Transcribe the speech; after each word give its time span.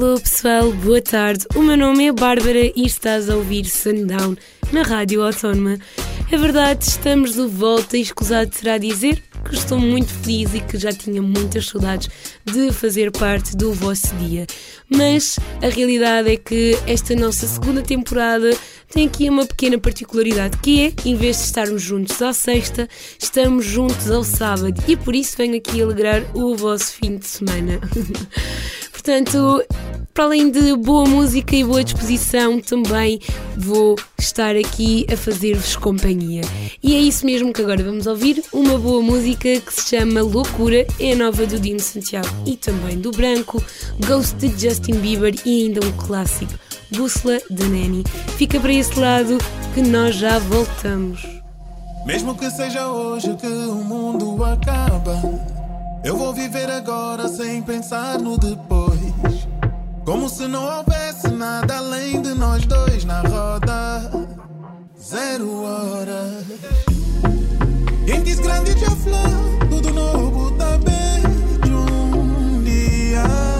Alô 0.00 0.20
pessoal, 0.20 0.70
boa 0.70 1.02
tarde. 1.02 1.44
O 1.56 1.60
meu 1.60 1.76
nome 1.76 2.06
é 2.06 2.12
Bárbara 2.12 2.66
e 2.66 2.86
estás 2.86 3.28
a 3.28 3.34
ouvir 3.34 3.64
Sundown 3.64 4.36
na 4.72 4.82
Rádio 4.82 5.24
Autónoma. 5.24 5.76
É 6.30 6.36
verdade, 6.36 6.84
estamos 6.84 7.32
de 7.32 7.44
volta 7.48 7.98
e 7.98 8.02
escusado 8.02 8.54
será 8.54 8.78
dizer 8.78 9.20
que 9.44 9.56
estou 9.56 9.76
muito 9.76 10.14
feliz 10.14 10.54
e 10.54 10.60
que 10.60 10.78
já 10.78 10.92
tinha 10.92 11.20
muitas 11.20 11.66
saudades 11.66 12.08
de 12.44 12.70
fazer 12.70 13.10
parte 13.10 13.56
do 13.56 13.72
vosso 13.72 14.14
dia. 14.14 14.46
Mas 14.88 15.36
a 15.60 15.68
realidade 15.68 16.30
é 16.30 16.36
que 16.36 16.78
esta 16.86 17.16
nossa 17.16 17.48
segunda 17.48 17.82
temporada 17.82 18.56
tem 18.90 19.06
aqui 19.06 19.28
uma 19.28 19.46
pequena 19.46 19.78
particularidade 19.78 20.58
que 20.58 20.86
é, 20.86 20.92
em 21.04 21.14
vez 21.14 21.36
de 21.36 21.44
estarmos 21.44 21.82
juntos 21.82 22.20
à 22.22 22.32
sexta, 22.32 22.88
estamos 23.18 23.64
juntos 23.64 24.10
ao 24.10 24.24
sábado 24.24 24.82
e 24.88 24.96
por 24.96 25.14
isso 25.14 25.36
venho 25.36 25.56
aqui 25.56 25.82
alegrar 25.82 26.22
o 26.34 26.56
vosso 26.56 26.92
fim 26.92 27.16
de 27.16 27.26
semana. 27.26 27.80
Portanto, 28.92 29.62
para 30.12 30.24
além 30.24 30.50
de 30.50 30.74
boa 30.74 31.08
música 31.08 31.54
e 31.54 31.62
boa 31.62 31.84
disposição, 31.84 32.60
também 32.60 33.20
vou 33.56 33.94
estar 34.18 34.56
aqui 34.56 35.06
a 35.12 35.16
fazer-vos 35.16 35.76
companhia. 35.76 36.42
E 36.82 36.94
é 36.94 36.98
isso 36.98 37.24
mesmo 37.24 37.52
que 37.52 37.62
agora 37.62 37.82
vamos 37.84 38.08
ouvir, 38.08 38.42
uma 38.52 38.76
boa 38.76 39.00
música 39.00 39.60
que 39.60 39.72
se 39.72 39.96
chama 39.96 40.20
Loucura, 40.20 40.84
é 40.98 41.14
nova 41.14 41.46
do 41.46 41.58
Dino 41.58 41.78
Santiago 41.78 42.28
e 42.44 42.56
também 42.56 42.98
do 42.98 43.12
Branco, 43.12 43.62
Ghost 44.06 44.34
de 44.34 44.48
Justin 44.60 44.94
Bieber 44.94 45.34
e 45.46 45.66
ainda 45.66 45.86
um 45.86 45.92
clássico, 45.92 46.54
Bússola 46.90 47.38
de 47.50 47.64
Nanny. 47.64 48.04
Fica 48.36 48.58
para 48.58 48.72
esse 48.72 48.98
lado 48.98 49.38
que 49.74 49.82
nós 49.82 50.14
já 50.14 50.38
voltamos. 50.38 51.26
Mesmo 52.06 52.34
que 52.34 52.50
seja 52.50 52.88
hoje 52.88 53.34
que 53.36 53.46
o 53.46 53.74
mundo 53.74 54.42
acaba, 54.44 55.20
eu 56.02 56.16
vou 56.16 56.32
viver 56.32 56.70
agora 56.70 57.28
sem 57.28 57.62
pensar 57.62 58.18
no 58.18 58.38
depois. 58.38 58.98
Como 60.04 60.28
se 60.28 60.48
não 60.48 60.64
houvesse 60.64 61.28
nada 61.28 61.76
além 61.76 62.22
de 62.22 62.32
nós 62.32 62.64
dois 62.64 63.04
na 63.04 63.20
roda. 63.20 64.10
Zero 64.98 65.64
hora. 65.64 66.38
Quem 68.06 68.22
quis 68.22 68.40
grande 68.40 68.74
de 68.74 68.86
flor, 68.86 69.68
tudo 69.68 69.92
novo 69.92 70.50
tá 70.52 70.78
bem 70.78 71.22
de 71.62 71.70
um 71.70 72.62
dia. 72.64 73.57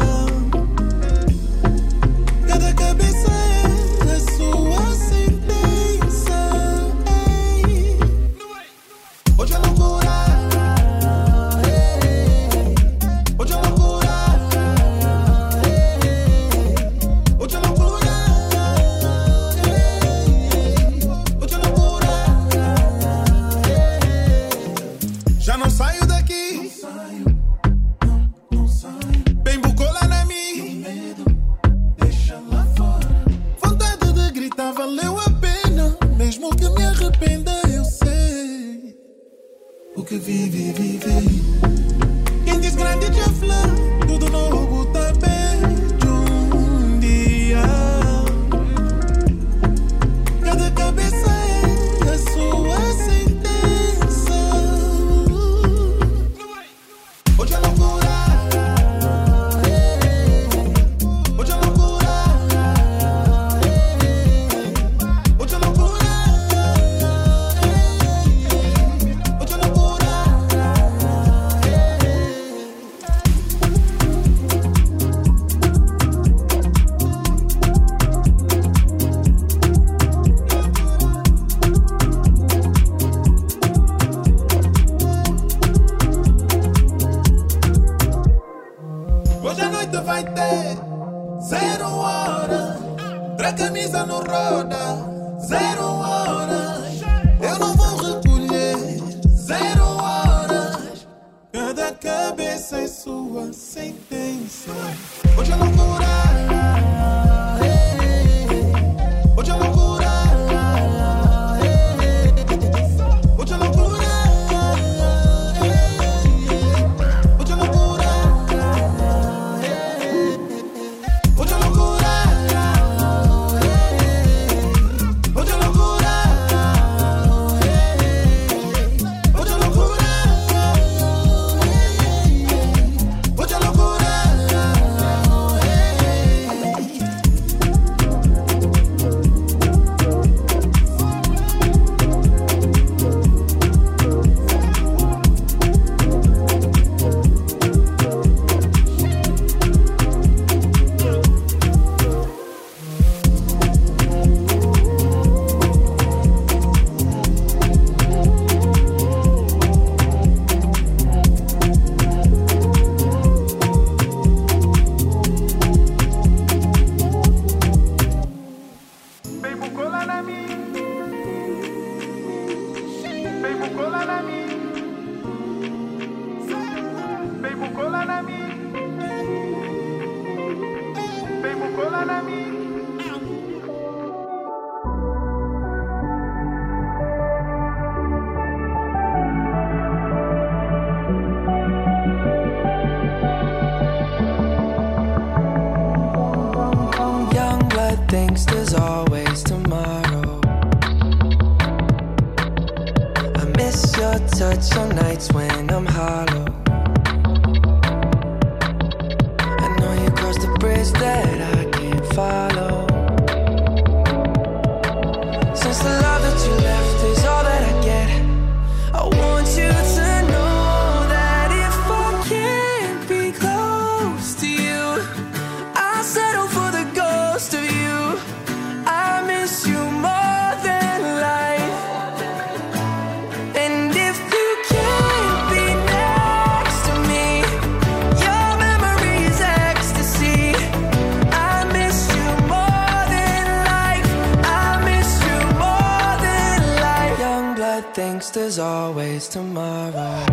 There's 247.99 248.61
always 248.61 249.27
tomorrow. 249.27 250.25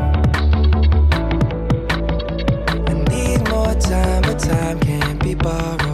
I 2.87 2.93
need 3.09 3.49
more 3.49 3.73
time, 3.73 4.21
but 4.21 4.37
time 4.37 4.79
can't 4.81 5.23
be 5.23 5.33
borrowed. 5.33 5.84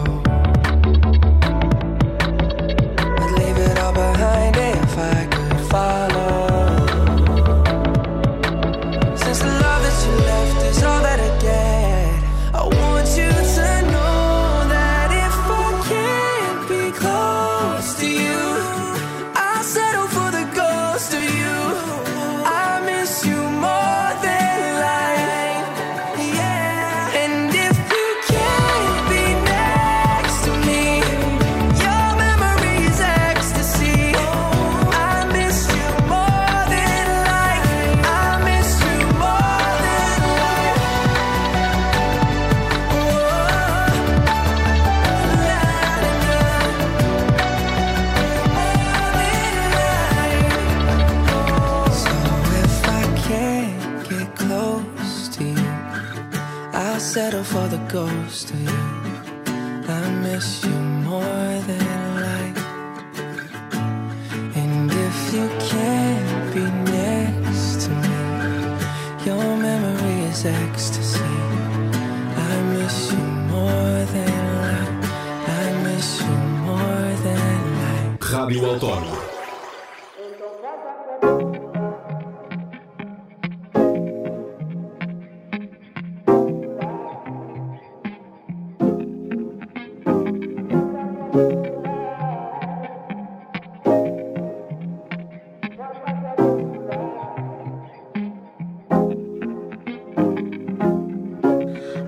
Rádio 78.72 79.11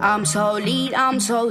I'm 0.07 0.27
so 0.27 0.59
I'm 0.59 1.19
so. 1.19 1.49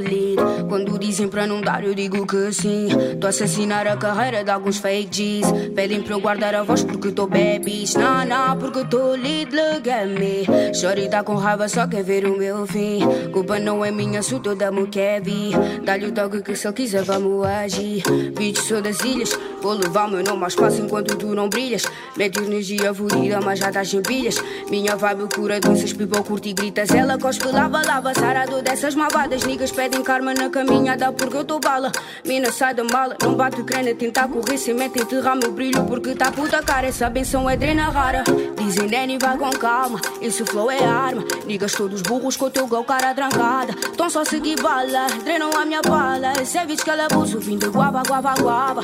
Quando 0.70 1.00
dizem 1.00 1.28
para 1.28 1.48
não 1.48 1.60
dar, 1.60 1.84
eu 1.84 1.96
digo 1.96 2.24
que 2.28 2.54
sim. 2.54 2.88
Tô 3.20 3.26
a 3.26 3.32
assassinar 3.32 3.88
a 3.88 3.98
carreira 3.98 4.44
de 4.44 4.52
alguns 4.52 4.78
fake 4.78 5.10
G's. 5.10 5.52
Pedem 5.74 6.04
para 6.04 6.14
eu 6.14 6.22
guardar 6.22 6.54
a 6.54 6.62
voz 6.62 6.84
porque 6.84 7.12
tô 7.12 7.26
babies. 7.26 7.96
Nah, 7.96 8.24
nah, 8.24 8.56
porque 8.56 8.86
tô 8.86 9.14
lead, 9.14 9.56
look 9.56 9.90
at 9.90 10.08
me. 10.08 10.46
Shorty 10.72 11.10
tá 11.10 11.24
com 11.24 11.34
raiva, 11.34 11.68
só 11.68 11.88
quer 11.88 12.04
ver 12.04 12.28
o 12.28 12.38
meu 12.38 12.68
fim. 12.68 13.00
Culpa 13.32 13.58
não 13.58 13.84
é 13.84 13.90
minha, 13.90 14.22
sou 14.22 14.40
toda 14.40 14.72
vir. 14.72 15.58
Dá-lhe 15.84 16.06
o 16.06 16.12
toque 16.12 16.44
que 16.44 16.56
se 16.56 16.72
quiser, 16.74 17.02
vamos 17.02 17.44
agir. 17.48 18.04
Bitch, 18.38 18.60
sou 18.60 18.84
das 18.84 19.00
ilhas. 19.00 19.36
Vou 19.64 19.72
levar 19.72 20.10
meu 20.10 20.22
nome 20.22 20.42
ao 20.42 20.50
espaço 20.50 20.82
enquanto 20.82 21.16
tu 21.16 21.28
não 21.28 21.48
brilhas. 21.48 21.84
Mete 22.18 22.38
energia 22.38 22.94
fodida, 22.94 23.40
mas 23.40 23.60
já 23.60 23.70
estás 23.70 23.90
sem 23.90 24.02
pilhas. 24.02 24.36
Minha 24.70 24.98
vibe 24.98 25.34
cura 25.34 25.58
doenças, 25.58 25.94
people 25.94 26.22
curte 26.22 26.50
e 26.50 26.54
gritas. 26.54 26.92
Ela 26.92 27.18
cospe, 27.18 27.48
lava, 27.48 27.82
lava, 27.82 28.14
sarado 28.14 28.62
dessas 28.62 28.94
malvadas. 28.94 29.46
Niggas 29.46 29.72
pedem 29.72 30.04
karma 30.04 30.34
na 30.34 30.50
caminhada 30.50 31.14
porque 31.14 31.38
eu 31.38 31.46
tô 31.46 31.62
bala. 31.62 31.94
Mina 32.26 32.52
sai 32.52 32.74
da 32.74 32.84
mala, 32.84 33.16
não 33.24 33.36
bate 33.36 33.64
crena, 33.64 33.96
tentar 33.96 34.28
correr 34.28 34.58
sem 34.58 34.74
meta, 34.74 35.02
enterrar 35.02 35.38
meu 35.38 35.54
brilho 35.54 35.82
porque 35.86 36.14
tá 36.14 36.30
puta 36.30 36.62
cara. 36.62 36.88
Essa 36.88 37.10
benção 37.10 37.50
é 37.50 37.56
drena 37.56 37.90
rara. 37.90 38.22
Dizem 38.58 38.90
Danny, 38.90 39.18
vai 39.18 39.38
com 39.38 39.50
calma, 39.52 40.02
esse 40.22 40.44
flow 40.44 40.70
é 40.70 40.84
arma. 40.84 41.24
Niggas 41.46 41.72
todos 41.72 42.02
burros 42.02 42.36
com 42.36 42.48
o 42.48 42.50
teu 42.50 42.68
gol, 42.68 42.84
cara 42.84 43.14
trancada. 43.14 43.74
Tão 43.96 44.10
só 44.10 44.26
seguir 44.26 44.62
bala, 44.62 45.08
drenam 45.24 45.52
a 45.56 45.64
minha 45.64 45.82
bala. 45.82 46.34
Esse 46.42 46.58
é 46.58 46.66
que 46.66 46.90
ela 46.90 47.06
abuso, 47.06 47.40
vim 47.40 47.58
de 47.58 47.68
guava, 47.68 48.04
guava, 48.06 48.34
guava. 48.34 48.84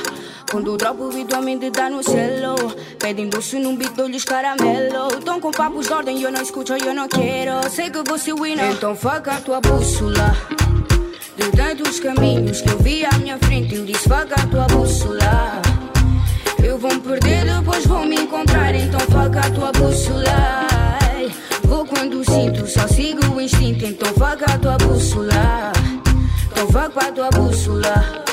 Quando 0.50 0.69
dropo 0.76 1.08
habitualmente 1.08 1.70
dá 1.70 1.88
no 1.88 2.02
celo. 2.02 2.54
Pedem 2.98 3.28
doce 3.28 3.58
num 3.58 3.76
beat, 3.76 3.94
dou-lhes 3.94 4.24
caramelo. 4.24 5.08
Tão 5.24 5.40
com 5.40 5.50
papos 5.50 5.86
de 5.86 5.92
ordem, 5.92 6.20
eu 6.22 6.30
não 6.30 6.42
escuto, 6.42 6.74
eu 6.74 6.94
não 6.94 7.08
quero. 7.08 7.68
Sei 7.70 7.90
que 7.90 8.02
você 8.08 8.32
winner, 8.32 8.72
então 8.72 8.94
fuck 8.94 9.28
a 9.28 9.40
tua 9.40 9.60
bússola. 9.60 10.36
De 11.36 11.50
tantos 11.56 12.00
caminhos 12.00 12.60
que 12.60 12.70
eu 12.70 12.78
vi 12.78 13.04
à 13.04 13.12
minha 13.18 13.38
frente, 13.38 13.74
eu 13.74 13.84
disse 13.84 14.08
fuck 14.08 14.32
a 14.32 14.46
tua 14.46 14.66
bússola. 14.66 15.62
Eu 16.62 16.78
vou 16.78 16.92
me 16.92 17.00
perder, 17.00 17.44
depois 17.44 17.86
vou 17.86 18.04
me 18.04 18.16
encontrar, 18.16 18.74
então 18.74 19.00
fuck 19.00 19.38
a 19.38 19.50
tua 19.50 19.72
bússola. 19.72 20.66
Vou 21.64 21.86
quando 21.86 22.24
sinto, 22.24 22.66
só 22.66 22.86
sigo 22.86 23.34
o 23.34 23.40
instinto, 23.40 23.86
então 23.86 24.08
fuck 24.08 24.44
a 24.46 24.58
tua 24.58 24.76
bússola. 24.76 25.72
Então 26.52 26.66
fuck 26.66 26.98
a 26.98 27.12
tua 27.12 27.30
bússola. 27.30 28.24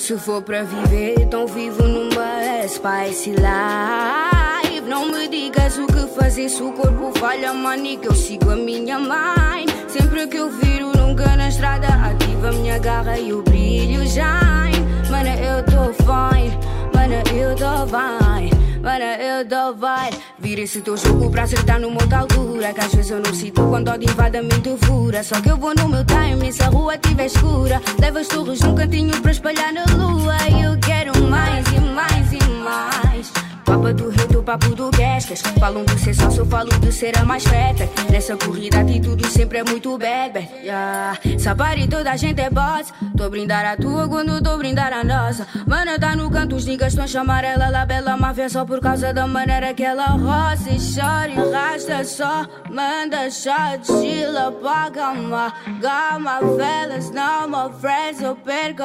Se 0.00 0.16
for 0.16 0.40
pra 0.40 0.62
viver, 0.62 1.20
então 1.20 1.46
vivo 1.46 1.82
numa 1.82 2.66
spicy 2.66 3.32
life. 3.32 4.80
Não 4.88 5.12
me 5.12 5.28
digas 5.28 5.76
o 5.76 5.86
que 5.86 6.06
fazer 6.18 6.48
se 6.48 6.62
o 6.62 6.72
corpo 6.72 7.12
falha, 7.18 7.52
manica. 7.52 8.06
Eu 8.06 8.14
sigo 8.14 8.50
a 8.50 8.56
minha 8.56 8.98
mind. 8.98 9.68
Sempre 9.88 10.26
que 10.26 10.38
eu 10.38 10.50
viro, 10.50 10.90
nunca 10.96 11.36
na 11.36 11.50
estrada, 11.50 11.86
ativa 11.86 12.48
a 12.48 12.52
minha 12.52 12.78
garra 12.78 13.18
e 13.18 13.30
o 13.34 13.42
brilho 13.42 14.00
shine. 14.06 14.80
Mana, 15.10 15.36
eu 15.36 15.62
tô 15.66 15.92
fine. 15.92 16.58
Mana, 16.94 17.22
eu 17.34 17.54
tô 17.54 17.86
fine. 17.86 18.50
Mana, 18.80 19.16
eu 19.16 19.46
tô 19.46 19.74
fine. 19.74 20.22
Vira 20.38 20.62
esse 20.62 20.80
teu 20.80 20.96
jogo 20.96 21.30
pra 21.30 21.42
acertar 21.42 21.78
numa 21.78 22.00
outra 22.00 22.20
altura. 22.20 22.72
Que 22.72 22.80
às 22.80 22.94
vezes 22.94 23.10
eu 23.10 23.20
não 23.20 23.34
sinto 23.34 23.62
quando 23.68 23.90
a 23.90 23.96
invade 23.96 24.40
mente 24.40 24.74
fura. 24.86 25.22
Só 25.22 25.38
que 25.42 25.50
eu 25.50 25.58
vou 25.58 25.74
no 25.74 25.90
meu 25.90 26.04
time, 26.06 26.50
a 26.64 26.69
rua 26.90 26.98
tiver 26.98 27.26
escura. 27.26 27.80
Leva 28.00 28.20
as 28.20 28.28
torres 28.28 28.60
num 28.60 28.74
cantinho 28.74 29.20
pra 29.22 29.30
espalhar 29.30 29.72
na 29.72 29.84
lua. 29.94 30.36
Eu 30.60 30.78
quero 30.80 31.12
mais 31.28 31.64
e 31.68 31.80
mais 31.80 32.32
e 32.32 32.48
mais. 32.64 33.32
Papa 33.64 33.92
do 33.92 34.08
rei, 34.08 34.16
do 34.16 34.19
papo 34.50 34.74
do 34.74 34.90
Guescas. 34.90 35.42
Falam 35.60 35.84
de 35.84 35.96
ser 36.00 36.12
sócio, 36.12 36.44
falo 36.44 36.70
de 36.80 36.90
ser 36.90 37.16
a 37.16 37.24
mais 37.24 37.44
feta. 37.44 37.88
Nessa 38.10 38.36
corrida, 38.36 38.78
a 38.78 38.80
atitude 38.80 39.24
sempre 39.28 39.58
é 39.58 39.64
muito 39.64 39.96
bad. 39.96 40.40
Yeah. 40.60 41.16
Sabari, 41.38 41.86
toda 41.86 42.10
a 42.10 42.16
gente 42.16 42.40
é 42.40 42.50
boss. 42.50 42.92
Tô 43.16 43.30
brindar 43.30 43.64
a 43.64 43.76
tua 43.76 44.08
quando 44.08 44.42
tô 44.42 44.56
brindar 44.58 44.92
a 44.92 45.04
nossa. 45.04 45.46
Mana 45.68 46.00
tá 46.00 46.16
no 46.16 46.28
canto, 46.28 46.56
os 46.56 46.66
niggas 46.66 46.88
estão 46.88 47.04
a 47.04 47.06
chamar 47.06 47.44
ela 47.44 47.84
bela 47.86 48.16
máfia 48.16 48.48
só 48.48 48.64
por 48.64 48.80
causa 48.80 49.12
da 49.12 49.24
maneira 49.24 49.72
que 49.72 49.84
ela 49.84 50.06
roça 50.06 50.68
e 50.68 50.78
chora 50.78 51.30
e 51.30 51.52
rasta 51.52 52.04
só. 52.04 52.44
Manda 52.68 53.30
shot, 53.30 53.86
chila, 53.86 54.50
paga 54.50 55.10
uma 55.10 55.52
gama, 55.80 56.40
velas, 56.56 57.08
não, 57.12 57.46
my 57.46 57.72
friends. 57.80 58.20
Eu 58.20 58.34
perco 58.34 58.82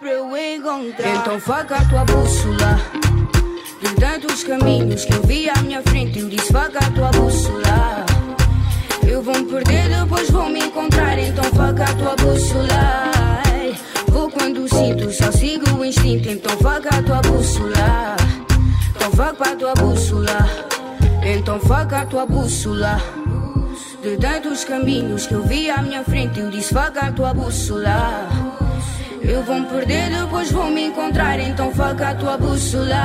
pra 0.00 0.10
eu 0.10 0.34
encontrar. 0.34 1.16
Então 1.16 1.38
fuck 1.38 1.70
a 1.74 1.84
tua 1.84 2.04
bússola. 2.06 3.21
De 3.82 3.92
tantos 3.96 4.44
caminhos 4.44 5.04
que 5.04 5.12
eu 5.12 5.22
vi 5.24 5.50
à 5.50 5.60
minha 5.60 5.82
frente, 5.82 6.20
eu 6.20 6.28
disse 6.28 6.52
fuck 6.52 6.76
a 6.76 6.90
tua 6.92 7.10
bússola. 7.10 8.06
Eu 9.04 9.20
vou 9.20 9.36
me 9.36 9.44
perder, 9.44 9.88
depois 9.88 10.30
vou 10.30 10.48
me 10.48 10.60
encontrar, 10.60 11.18
então 11.18 11.42
fuck 11.42 11.82
a 11.82 11.94
tua 11.96 12.14
bússola. 12.14 13.10
Vou 14.06 14.30
quando 14.30 14.68
sinto, 14.68 15.10
só 15.10 15.32
sigo 15.32 15.68
o 15.76 15.84
instinto, 15.84 16.28
então 16.28 16.56
fuck 16.58 16.86
a 16.94 17.02
tua 17.02 17.20
bússola. 17.22 18.16
Então 18.94 19.10
fuck 19.10 19.42
a 19.42 19.56
tua 19.56 19.74
bússola. 19.74 20.48
Então 21.24 21.58
fuck 21.58 21.92
a 21.92 22.06
tua 22.06 22.24
bússola. 22.24 23.02
De 24.00 24.16
tantos 24.16 24.64
caminhos 24.64 25.26
que 25.26 25.34
eu 25.34 25.42
vi 25.42 25.68
à 25.68 25.82
minha 25.82 26.04
frente, 26.04 26.38
eu 26.38 26.50
disse 26.50 26.72
fuck 26.72 26.96
a 27.00 27.10
tua 27.10 27.34
bússola. 27.34 28.28
Eu 29.24 29.42
vou 29.44 29.60
me 29.60 29.66
perder, 29.66 30.10
depois 30.10 30.50
vou 30.50 30.70
me 30.70 30.86
encontrar, 30.86 31.38
então 31.38 31.70
fuck 31.72 32.02
a 32.02 32.14
tua 32.14 32.36
bússola. 32.36 32.96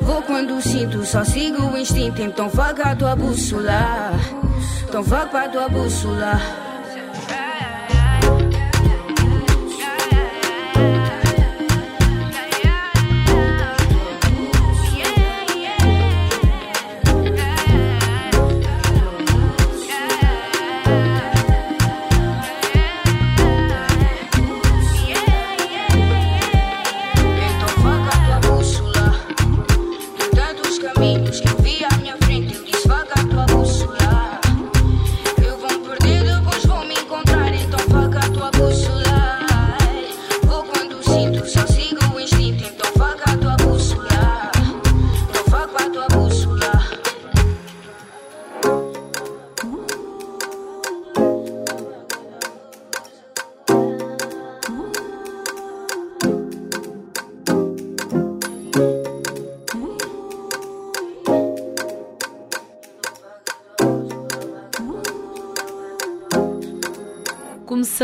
Vou 0.00 0.22
quando 0.22 0.60
sinto, 0.62 1.04
só 1.04 1.24
sigo 1.24 1.62
o 1.62 1.76
instinto, 1.76 2.22
então 2.22 2.48
fuck 2.48 2.80
a 2.80 2.94
tua 2.94 3.16
bússola. 3.16 4.12
Então 4.88 5.02
fuck 5.02 5.36
a 5.36 5.48
tua 5.48 5.68
bússola. 5.68 6.40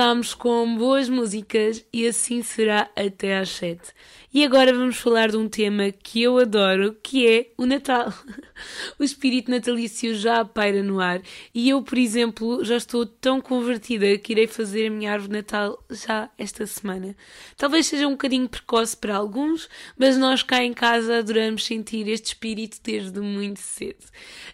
Começámos 0.00 0.32
com 0.32 0.78
boas 0.78 1.10
músicas 1.10 1.84
e 1.92 2.06
assim 2.06 2.42
será 2.42 2.88
até 2.96 3.36
às 3.36 3.50
7. 3.50 3.92
E 4.32 4.44
agora 4.44 4.72
vamos 4.72 4.96
falar 4.96 5.32
de 5.32 5.36
um 5.36 5.48
tema 5.48 5.90
que 5.90 6.22
eu 6.22 6.38
adoro, 6.38 6.96
que 7.02 7.26
é 7.26 7.50
o 7.58 7.66
Natal. 7.66 8.12
O 8.98 9.02
espírito 9.02 9.50
natalício 9.50 10.14
já 10.14 10.44
paira 10.44 10.82
no 10.82 11.00
ar 11.00 11.22
e 11.54 11.70
eu, 11.70 11.82
por 11.82 11.96
exemplo, 11.96 12.62
já 12.62 12.76
estou 12.76 13.06
tão 13.06 13.40
convertida 13.40 14.18
que 14.18 14.34
irei 14.34 14.46
fazer 14.46 14.88
a 14.88 14.90
minha 14.90 15.10
árvore 15.10 15.32
Natal 15.32 15.82
já 15.88 16.28
esta 16.36 16.66
semana. 16.66 17.16
Talvez 17.56 17.86
seja 17.86 18.06
um 18.06 18.10
bocadinho 18.10 18.46
precoce 18.46 18.94
para 18.94 19.16
alguns, 19.16 19.66
mas 19.98 20.18
nós 20.18 20.42
cá 20.42 20.62
em 20.62 20.74
casa 20.74 21.20
adoramos 21.20 21.64
sentir 21.64 22.06
este 22.06 22.26
espírito 22.26 22.78
desde 22.84 23.18
muito 23.18 23.60
cedo. 23.60 24.04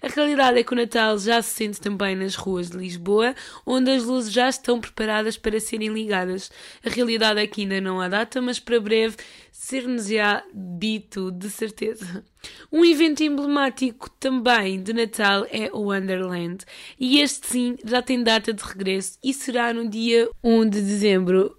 A 0.01 0.07
realidade 0.07 0.61
é 0.61 0.63
que 0.63 0.73
o 0.73 0.77
Natal 0.77 1.19
já 1.19 1.43
se 1.43 1.51
sente 1.51 1.81
também 1.81 2.15
nas 2.15 2.37
ruas 2.37 2.71
de 2.71 2.79
Lisboa, 2.79 3.35
onde 3.67 3.91
as 3.91 4.05
luzes 4.05 4.33
já 4.33 4.49
estão 4.49 4.81
preparadas 4.81 5.36
para 5.37 5.61
serem 5.61 5.93
ligadas. 5.93 6.51
A 6.85 6.89
realidade 6.89 7.41
é 7.41 7.47
que 7.47 7.63
ainda 7.63 7.81
não 7.81 8.01
há 8.01 8.09
data, 8.09 8.41
mas 8.41 8.59
para 8.59 8.81
breve 8.81 9.17
ser-nos-á 9.51 10.45
dito 10.55 11.33
de 11.33 11.51
certeza. 11.51 12.25
Um 12.71 12.85
evento 12.85 13.23
emblemático 13.23 14.09
também 14.21 14.83
de 14.83 14.93
Natal 14.93 15.47
é 15.51 15.71
o 15.73 15.89
Wonderland, 15.89 16.65
e 17.01 17.21
este 17.21 17.47
sim 17.47 17.77
já 17.85 18.01
tem 18.01 18.23
data 18.23 18.53
de 18.53 18.63
regresso 18.63 19.19
e 19.25 19.35
será 19.35 19.73
no 19.73 19.89
dia 19.89 20.29
1 20.45 20.69
de 20.69 20.81
dezembro. 20.81 21.57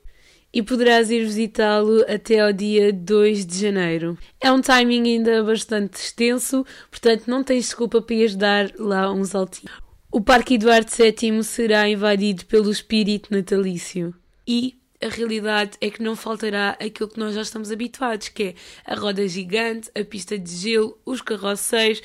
E 0.54 0.64
poderás 0.64 1.12
ir 1.12 1.24
visitá-lo 1.26 2.04
até 2.08 2.40
ao 2.40 2.54
dia 2.54 2.92
2 2.94 3.46
de 3.46 3.60
janeiro. 3.60 4.18
É 4.40 4.52
um 4.52 4.62
timing 4.62 5.04
ainda 5.04 5.44
bastante 5.44 5.96
extenso, 5.96 6.66
portanto 6.90 7.28
não 7.28 7.44
tens 7.44 7.66
desculpa 7.66 8.02
para 8.02 8.16
ires 8.16 8.36
dar 8.36 8.72
lá 8.80 9.12
um 9.12 9.26
saltinho. 9.26 9.87
O 10.10 10.22
Parque 10.22 10.56
Eduardo 10.56 10.90
VII 10.90 11.44
será 11.44 11.88
invadido 11.88 12.46
pelo 12.46 12.72
espírito 12.72 13.34
natalício. 13.34 14.16
E 14.48 14.78
a 15.04 15.10
realidade 15.10 15.78
é 15.82 15.90
que 15.90 16.02
não 16.02 16.16
faltará 16.16 16.78
aquilo 16.80 17.10
que 17.10 17.20
nós 17.20 17.36
já 17.36 17.42
estamos 17.42 17.72
habituados, 17.72 18.30
que 18.30 18.44
é 18.44 18.56
a 18.86 18.96
roda 18.96 19.28
gigante, 19.28 19.92
a 19.94 20.04
pista 20.04 20.40
de 20.40 20.50
gelo, 20.50 20.98
os 21.06 21.22
carroceiros, 21.22 22.02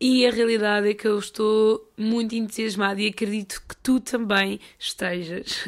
e 0.00 0.24
a 0.24 0.30
realidade 0.30 0.88
é 0.88 0.94
que 0.94 1.06
eu 1.06 1.18
estou 1.18 1.92
muito 1.98 2.34
entusiasmada 2.34 3.02
e 3.02 3.08
acredito 3.08 3.62
que 3.68 3.76
tu 3.76 4.00
também 4.00 4.58
estejas. 4.78 5.62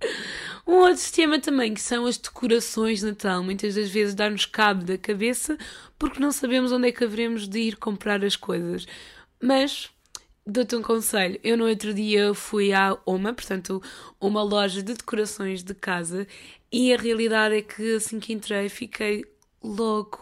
um 0.64 0.74
outro 0.74 1.12
tema 1.12 1.40
também 1.40 1.74
que 1.74 1.80
são 1.80 2.06
as 2.06 2.16
decorações 2.16 3.00
de 3.00 3.06
Natal. 3.06 3.42
Muitas 3.42 3.74
das 3.74 3.90
vezes 3.90 4.14
dá-nos 4.14 4.46
cabo 4.46 4.84
da 4.84 4.96
cabeça 4.96 5.58
porque 5.98 6.20
não 6.20 6.30
sabemos 6.30 6.70
onde 6.70 6.88
é 6.88 6.92
que 6.92 7.02
haveremos 7.02 7.48
de 7.48 7.58
ir 7.58 7.76
comprar 7.76 8.24
as 8.24 8.36
coisas. 8.36 8.86
Mas 9.42 9.90
dou-te 10.46 10.76
um 10.76 10.82
conselho. 10.82 11.38
Eu 11.42 11.56
no 11.56 11.66
outro 11.66 11.94
dia 11.94 12.34
fui 12.34 12.72
à 12.72 12.96
OMA, 13.06 13.32
portanto, 13.32 13.82
uma 14.20 14.42
loja 14.42 14.82
de 14.82 14.94
decorações 14.94 15.62
de 15.62 15.74
casa, 15.74 16.26
e 16.70 16.92
a 16.92 16.96
realidade 16.96 17.56
é 17.56 17.62
que 17.62 17.96
assim 17.96 18.18
que 18.18 18.32
entrei 18.32 18.68
fiquei 18.68 19.24
logo 19.62 20.18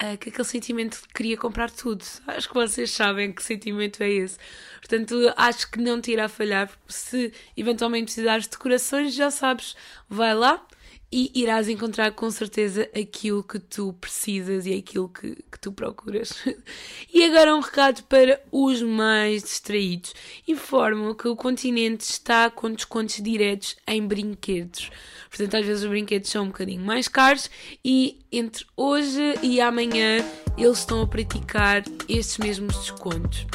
uh, 0.00 0.16
com 0.18 0.30
aquele 0.30 0.44
sentimento 0.44 1.00
de 1.00 1.08
que 1.08 1.14
queria 1.14 1.36
comprar 1.36 1.70
tudo. 1.70 2.04
Acho 2.26 2.48
que 2.48 2.54
vocês 2.54 2.90
sabem 2.90 3.32
que 3.32 3.42
sentimento 3.42 4.02
é 4.02 4.10
esse. 4.10 4.38
Portanto, 4.78 5.16
acho 5.36 5.70
que 5.70 5.80
não 5.80 6.00
te 6.00 6.12
irá 6.12 6.28
falhar. 6.28 6.70
Se 6.88 7.32
eventualmente 7.56 8.04
precisares 8.06 8.44
de 8.44 8.50
decorações, 8.50 9.14
já 9.14 9.30
sabes, 9.30 9.76
vai 10.08 10.34
lá 10.34 10.64
e 11.12 11.30
irás 11.34 11.68
encontrar 11.68 12.12
com 12.12 12.30
certeza 12.30 12.88
aquilo 12.96 13.42
que 13.42 13.58
tu 13.58 13.92
precisas 13.94 14.64
e 14.64 14.74
aquilo 14.74 15.08
que, 15.08 15.34
que 15.50 15.58
tu 15.58 15.72
procuras. 15.72 16.32
e 17.12 17.24
agora 17.24 17.54
um 17.54 17.60
recado 17.60 18.02
para 18.04 18.40
os 18.52 18.80
mais 18.80 19.42
distraídos. 19.42 20.14
Informo 20.46 21.14
que 21.14 21.26
o 21.26 21.34
continente 21.34 22.02
está 22.02 22.48
com 22.48 22.70
descontos 22.70 23.16
diretos 23.16 23.76
em 23.86 24.06
brinquedos. 24.06 24.90
Portanto, 25.28 25.56
às 25.56 25.66
vezes 25.66 25.82
os 25.82 25.90
brinquedos 25.90 26.30
são 26.30 26.44
um 26.44 26.48
bocadinho 26.48 26.84
mais 26.84 27.08
caros 27.08 27.50
e 27.84 28.20
entre 28.30 28.64
hoje 28.76 29.34
e 29.42 29.60
amanhã 29.60 30.24
eles 30.56 30.78
estão 30.78 31.02
a 31.02 31.06
praticar 31.06 31.82
estes 32.08 32.38
mesmos 32.38 32.76
descontos. 32.76 33.46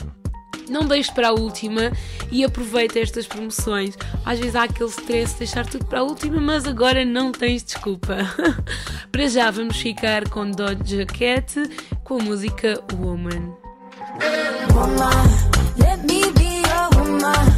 Não 0.69 0.85
deixes 0.85 1.11
para 1.11 1.29
a 1.29 1.33
última 1.33 1.91
e 2.31 2.43
aproveita 2.43 2.99
estas 2.99 3.27
promoções. 3.27 3.97
Às 4.25 4.39
vezes 4.39 4.55
há 4.55 4.63
aquele 4.63 4.89
stress 4.89 5.33
de 5.33 5.39
deixar 5.39 5.65
tudo 5.65 5.85
para 5.85 5.99
a 5.99 6.03
última, 6.03 6.39
mas 6.39 6.65
agora 6.65 7.05
não 7.05 7.31
tens 7.31 7.63
desculpa. 7.63 8.17
para 9.11 9.27
já 9.27 9.51
vamos 9.51 9.77
ficar 9.77 10.27
com 10.29 10.49
Doja 10.49 11.05
Cat 11.05 11.55
com 12.03 12.19
a 12.19 12.23
música 12.23 12.81
Woman. 12.93 13.55
Woman, 14.73 15.25
let 15.77 15.99
me 16.03 16.31
be 16.31 16.61
woman. 16.95 17.54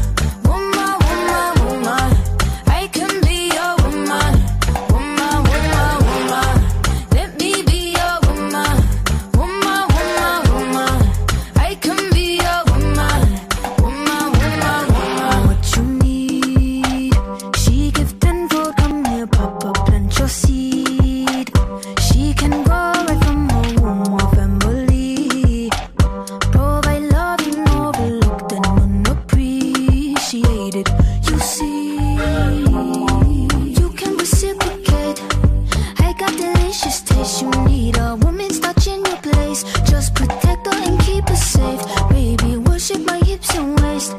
protect 40.10 40.66
her 40.68 40.84
and 40.84 41.00
keep 41.02 41.28
safe. 41.30 41.82
Baby, 42.10 42.58
worship 42.58 43.06
my 43.06 43.20
hips 43.20 43.56
and 43.56 43.80
waist. 43.80 44.16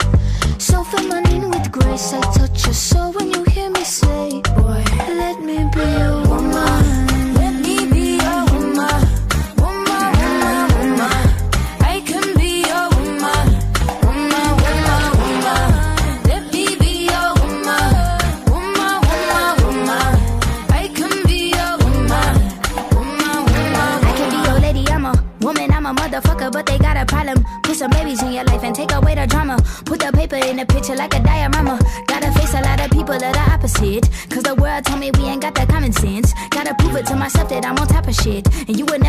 With 1.51 1.73
grace. 1.73 2.28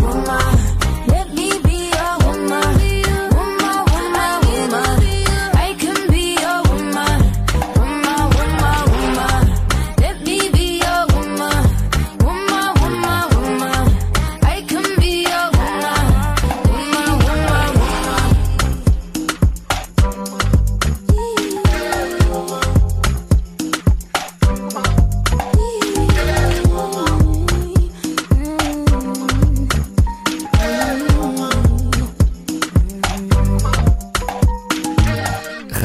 Woman. 0.00 0.69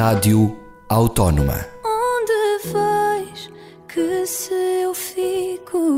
Rádio 0.05 0.55
Autónoma. 0.87 1.65
Onde 1.83 2.71
vais 2.71 3.49
que 3.87 4.23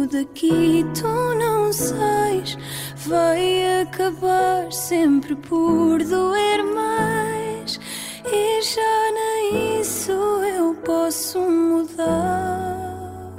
daqui, 0.08 0.86
tu 0.98 1.36
não 1.36 1.74
sais. 1.74 2.58
Vai 3.06 3.82
acabar 3.82 4.72
sempre 4.72 5.36
por 5.36 6.02
doer 6.02 6.64
mais. 6.74 7.78
E 8.24 8.62
já 8.62 9.12
nem 9.12 9.82
isso 9.82 10.14
eu 10.14 10.74
posso 10.86 11.42
mudar. 11.42 13.36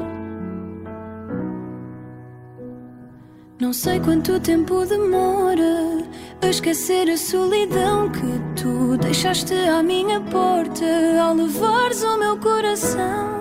Não 3.58 3.72
sei 3.72 3.98
quanto 4.00 4.38
tempo 4.38 4.84
demora 4.84 6.04
a 6.40 6.46
esquecer 6.48 7.10
a 7.10 7.16
solidão 7.16 8.10
que 8.10 8.60
tu 8.60 8.96
deixaste 8.96 9.54
à 9.54 9.82
minha 9.82 10.20
porta 10.20 10.84
ao 11.20 11.34
levares 11.34 12.02
o 12.02 12.18
meu 12.18 12.36
coração. 12.38 13.38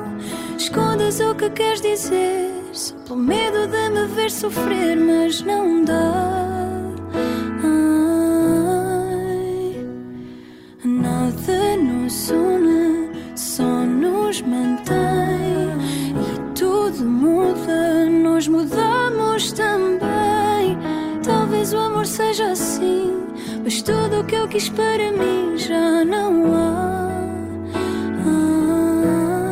Escondas 0.57 1.19
o 1.19 1.35
que 1.35 1.49
queres 1.51 1.81
dizer, 1.81 2.51
só 2.73 2.95
pelo 3.07 3.19
medo 3.19 3.67
de 3.67 3.89
me 3.89 4.05
ver 4.07 4.31
sofrer, 4.31 4.97
mas 4.97 5.41
não 5.41 5.83
dá. 5.83 6.33
Ai, 7.63 9.85
nada 10.83 11.77
nos 11.77 12.31
une, 12.31 13.09
só 13.35 13.63
nos 13.63 14.41
mantém 14.41 15.69
e 16.15 16.53
tudo 16.55 17.03
muda, 17.03 18.05
nós 18.09 18.47
mudamos 18.47 19.51
também. 19.51 20.77
Talvez 21.23 21.73
o 21.73 21.77
amor 21.77 22.05
seja 22.05 22.51
assim, 22.51 22.76
tudo 24.17 24.21
o 24.21 24.23
que 24.23 24.35
eu 24.35 24.47
quis 24.47 24.69
para 24.69 25.11
mim 25.11 25.57
já 25.57 26.03
não 26.05 26.55
há. 26.55 27.17
Ai, 28.25 29.43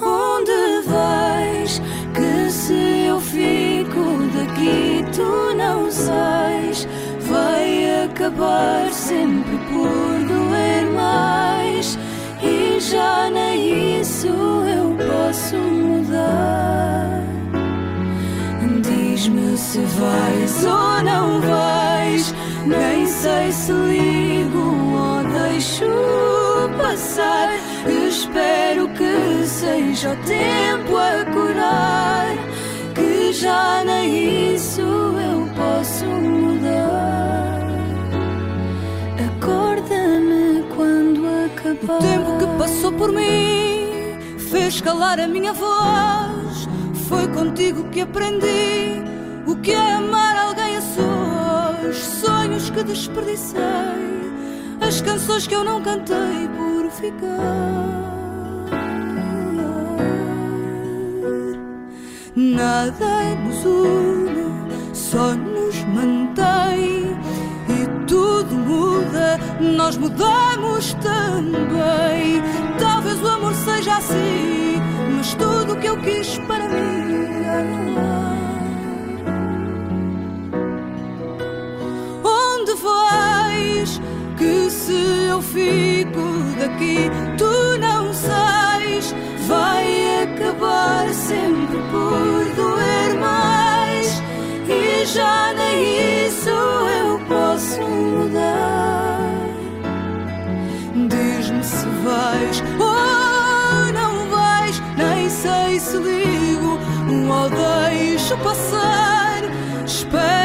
onde 0.00 0.82
vais? 0.86 1.82
Que 2.14 2.50
se 2.50 3.06
eu 3.06 3.20
fico 3.20 4.22
daqui, 4.34 5.04
tu 5.14 5.54
não 5.56 5.90
sais. 5.90 6.88
Vai 7.20 8.04
acabar 8.04 8.90
sempre 8.92 9.58
por 9.68 10.26
doer 10.26 10.86
mais. 10.94 11.98
E 12.42 12.80
já 12.80 13.30
nem 13.30 14.00
isso 14.00 14.28
eu 14.28 14.96
posso 14.96 15.56
mudar. 15.56 17.22
Diz-me 18.82 19.56
se 19.56 19.80
vais 19.80 20.64
ou 20.64 21.02
não 21.02 21.40
vais. 21.40 22.34
Nem 22.66 23.06
sei 23.06 23.52
se 23.52 23.72
ligo 23.72 24.58
ou 24.58 25.22
deixo 25.24 25.84
passar. 26.78 27.50
Espero 28.08 28.88
que 28.88 29.46
seja 29.46 30.12
o 30.12 30.16
tempo 30.24 30.96
a 30.96 31.24
curar. 31.32 32.34
Que 32.94 33.32
já 33.32 33.84
nem 33.84 34.54
isso 34.54 34.80
eu 34.80 35.46
posso 35.54 36.06
mudar. 36.06 37.60
Acorda-me 39.28 40.64
quando 40.74 41.26
acabar. 41.44 41.96
O 41.96 42.02
tempo 42.02 42.38
que 42.38 42.58
passou 42.58 42.92
por 42.92 43.12
mim 43.12 44.18
fez 44.50 44.80
calar 44.80 45.20
a 45.20 45.28
minha 45.28 45.52
voz. 45.52 46.66
Foi 47.08 47.28
contigo 47.28 47.84
que 47.90 48.00
aprendi 48.00 49.02
o 49.46 49.56
que 49.56 49.72
é 49.72 49.92
amar 49.92 50.23
que 52.74 52.82
desperdicei, 52.82 53.60
as 54.80 55.00
canções 55.00 55.46
que 55.46 55.54
eu 55.54 55.62
não 55.62 55.80
cantei 55.80 56.48
por 56.56 56.90
ficar. 56.90 57.94
Nada 62.34 63.36
nos 63.44 63.64
une, 63.64 64.92
só 64.92 65.34
nos 65.34 65.84
mantém. 65.84 67.16
E 67.68 68.06
tudo 68.08 68.54
muda, 68.56 69.38
nós 69.60 69.96
mudamos 69.96 70.94
também. 70.94 72.42
Talvez 72.80 73.22
o 73.22 73.28
amor 73.28 73.54
seja 73.54 73.98
assim, 73.98 74.82
mas 75.16 75.32
tudo 75.34 75.74
o 75.74 75.76
que 75.76 75.86
eu 75.86 75.96
quis 75.98 76.38
para 76.38 76.68
mim 76.68 77.44
já 77.44 77.62
não 77.62 78.13
fico 85.54 86.26
daqui, 86.58 87.10
tu 87.38 87.78
não 87.78 88.12
sais. 88.12 89.14
Vai 89.46 90.22
acabar 90.22 91.08
sempre 91.12 91.78
por 91.90 92.44
doer 92.56 93.14
mais. 93.20 94.22
E 94.68 95.06
já 95.06 95.52
nem 95.54 96.26
isso 96.26 96.50
eu 96.50 97.18
posso 97.28 97.80
mudar. 97.82 99.30
Diz-me 101.08 101.62
se 101.62 101.86
vais 102.04 102.62
ou 102.80 103.92
não 103.92 104.28
vais. 104.30 104.82
Nem 104.96 105.30
sei 105.30 105.78
se 105.78 105.96
ligo 105.98 106.78
ou 107.30 107.50
deixo 107.50 108.36
passar. 108.38 109.42
Espero 109.86 110.43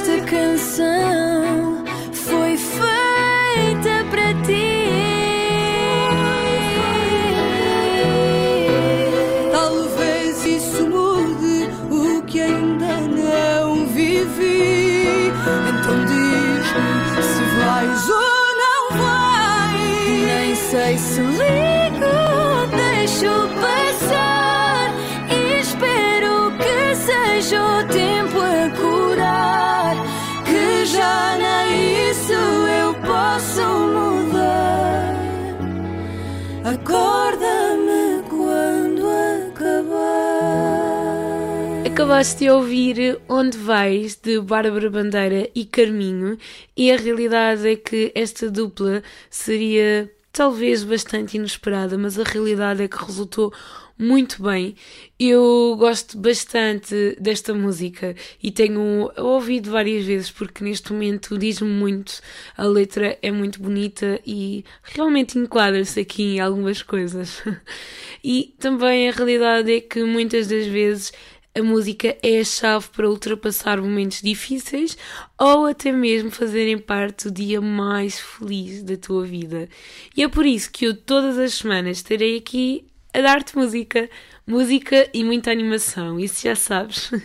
Mas 0.00 0.06
se 0.06 0.20
Acorda-me 36.70 38.22
quando 38.28 39.02
acabar. 39.48 39.90
Acabaste 41.84 42.44
de 42.44 42.50
ouvir 42.50 43.20
Onde 43.28 43.58
Vais, 43.58 44.14
de 44.14 44.40
Bárbara 44.40 44.88
Bandeira 44.88 45.50
e 45.52 45.64
Carminho, 45.64 46.38
e 46.76 46.92
a 46.92 46.96
realidade 46.96 47.68
é 47.68 47.74
que 47.74 48.12
esta 48.14 48.48
dupla 48.48 49.02
seria 49.28 50.08
talvez 50.32 50.84
bastante 50.84 51.36
inesperada, 51.36 51.98
mas 51.98 52.16
a 52.16 52.22
realidade 52.22 52.84
é 52.84 52.88
que 52.88 53.04
resultou 53.04 53.52
muito 54.00 54.42
bem. 54.42 54.74
Eu 55.18 55.76
gosto 55.78 56.16
bastante 56.16 57.16
desta 57.20 57.52
música 57.52 58.16
e 58.42 58.50
tenho 58.50 59.12
ouvido 59.16 59.70
várias 59.70 60.06
vezes 60.06 60.30
porque 60.30 60.64
neste 60.64 60.90
momento 60.92 61.36
diz-me 61.36 61.68
muito. 61.68 62.22
A 62.56 62.64
letra 62.64 63.18
é 63.20 63.30
muito 63.30 63.60
bonita 63.60 64.18
e 64.26 64.64
realmente 64.82 65.38
enquadra-se 65.38 66.00
aqui 66.00 66.36
em 66.36 66.40
algumas 66.40 66.82
coisas. 66.82 67.42
E 68.22 68.54
também 68.58 69.08
a 69.08 69.12
realidade 69.12 69.72
é 69.72 69.80
que 69.80 70.04
muitas 70.04 70.46
das 70.46 70.66
vezes 70.66 71.10
a 71.54 71.62
música 71.62 72.16
é 72.22 72.40
a 72.40 72.44
chave 72.44 72.86
para 72.88 73.08
ultrapassar 73.08 73.80
momentos 73.80 74.20
difíceis 74.20 74.96
ou 75.38 75.64
até 75.64 75.90
mesmo 75.90 76.30
fazerem 76.30 76.76
parte 76.76 77.28
do 77.28 77.34
dia 77.34 77.62
mais 77.62 78.20
feliz 78.20 78.82
da 78.82 78.96
tua 78.96 79.24
vida. 79.24 79.70
E 80.14 80.22
é 80.22 80.28
por 80.28 80.44
isso 80.44 80.70
que 80.70 80.84
eu 80.84 80.94
todas 80.94 81.38
as 81.38 81.54
semanas 81.54 81.96
estarei 81.96 82.36
aqui 82.36 82.84
a 83.12 83.20
dar-te 83.20 83.56
música, 83.56 84.08
música 84.46 85.08
e 85.12 85.24
muita 85.24 85.50
animação, 85.50 86.18
isso 86.18 86.42
já 86.42 86.54
sabes. 86.54 87.10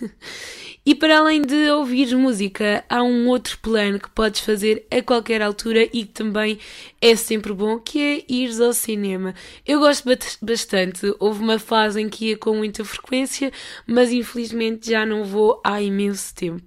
E 0.88 0.94
para 0.94 1.18
além 1.18 1.42
de 1.42 1.72
ouvir 1.72 2.16
música, 2.16 2.86
há 2.88 3.02
um 3.02 3.28
outro 3.28 3.58
plano 3.58 4.00
que 4.00 4.08
podes 4.12 4.42
fazer 4.42 4.86
a 4.92 5.02
qualquer 5.02 5.42
altura 5.42 5.84
e 5.86 6.06
que 6.06 6.14
também 6.14 6.60
é 7.02 7.16
sempre 7.16 7.54
bom, 7.54 7.80
que 7.80 8.00
é 8.00 8.24
ires 8.32 8.62
ao 8.62 8.72
cinema. 8.72 9.34
Eu 9.66 9.80
gosto 9.80 10.08
bastante, 10.44 11.12
houve 11.20 11.42
uma 11.42 11.58
fase 11.58 12.00
em 12.00 12.08
que 12.08 12.28
ia 12.28 12.38
com 12.38 12.56
muita 12.56 12.86
frequência, 12.86 13.52
mas 13.88 14.12
infelizmente 14.12 14.92
já 14.92 15.04
não 15.08 15.24
vou 15.24 15.60
há 15.64 15.82
imenso 15.82 16.36
tempo. 16.36 16.62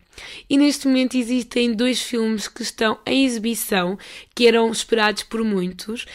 E 0.51 0.57
neste 0.57 0.89
momento 0.89 1.17
existem 1.17 1.73
dois 1.73 2.03
filmes 2.03 2.49
que 2.49 2.63
estão 2.63 2.99
em 3.07 3.25
exibição, 3.25 3.97
que 4.35 4.49
eram 4.49 4.69
esperados 4.73 5.23
por 5.23 5.45
muitos. 5.45 6.07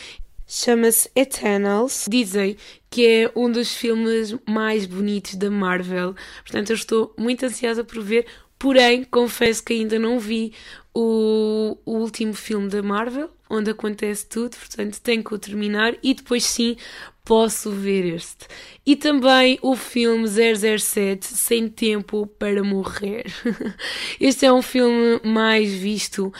chama-se 0.45 1.09
Eternals. 1.15 2.05
Dizem 2.09 2.57
que 2.93 3.07
é 3.07 3.31
um 3.35 3.51
dos 3.51 3.73
filmes 3.73 4.35
mais 4.47 4.85
bonitos 4.85 5.33
da 5.33 5.49
Marvel. 5.49 6.13
Portanto, 6.43 6.69
eu 6.69 6.75
estou 6.75 7.11
muito 7.17 7.43
ansiosa 7.43 7.83
por 7.83 8.03
ver. 8.03 8.27
Porém, 8.59 9.03
confesso 9.03 9.63
que 9.63 9.73
ainda 9.73 9.97
não 9.97 10.19
vi 10.19 10.53
o, 10.93 11.75
o 11.83 11.93
último 11.97 12.35
filme 12.35 12.69
da 12.69 12.83
Marvel, 12.83 13.31
onde 13.49 13.71
acontece 13.71 14.27
tudo, 14.27 14.55
portanto 14.55 15.01
tenho 15.01 15.23
que 15.23 15.33
o 15.33 15.39
terminar 15.39 15.95
e 16.03 16.13
depois 16.13 16.45
sim 16.45 16.77
posso 17.25 17.71
ver 17.71 18.13
este. 18.13 18.45
E 18.85 18.95
também 18.95 19.57
o 19.63 19.75
filme 19.75 20.27
007 20.27 21.25
Sem 21.25 21.69
Tempo 21.69 22.27
para 22.27 22.63
Morrer. 22.63 23.25
Este 24.21 24.45
é 24.45 24.53
um 24.53 24.61
filme 24.61 25.19
mais 25.23 25.73
visto 25.73 26.31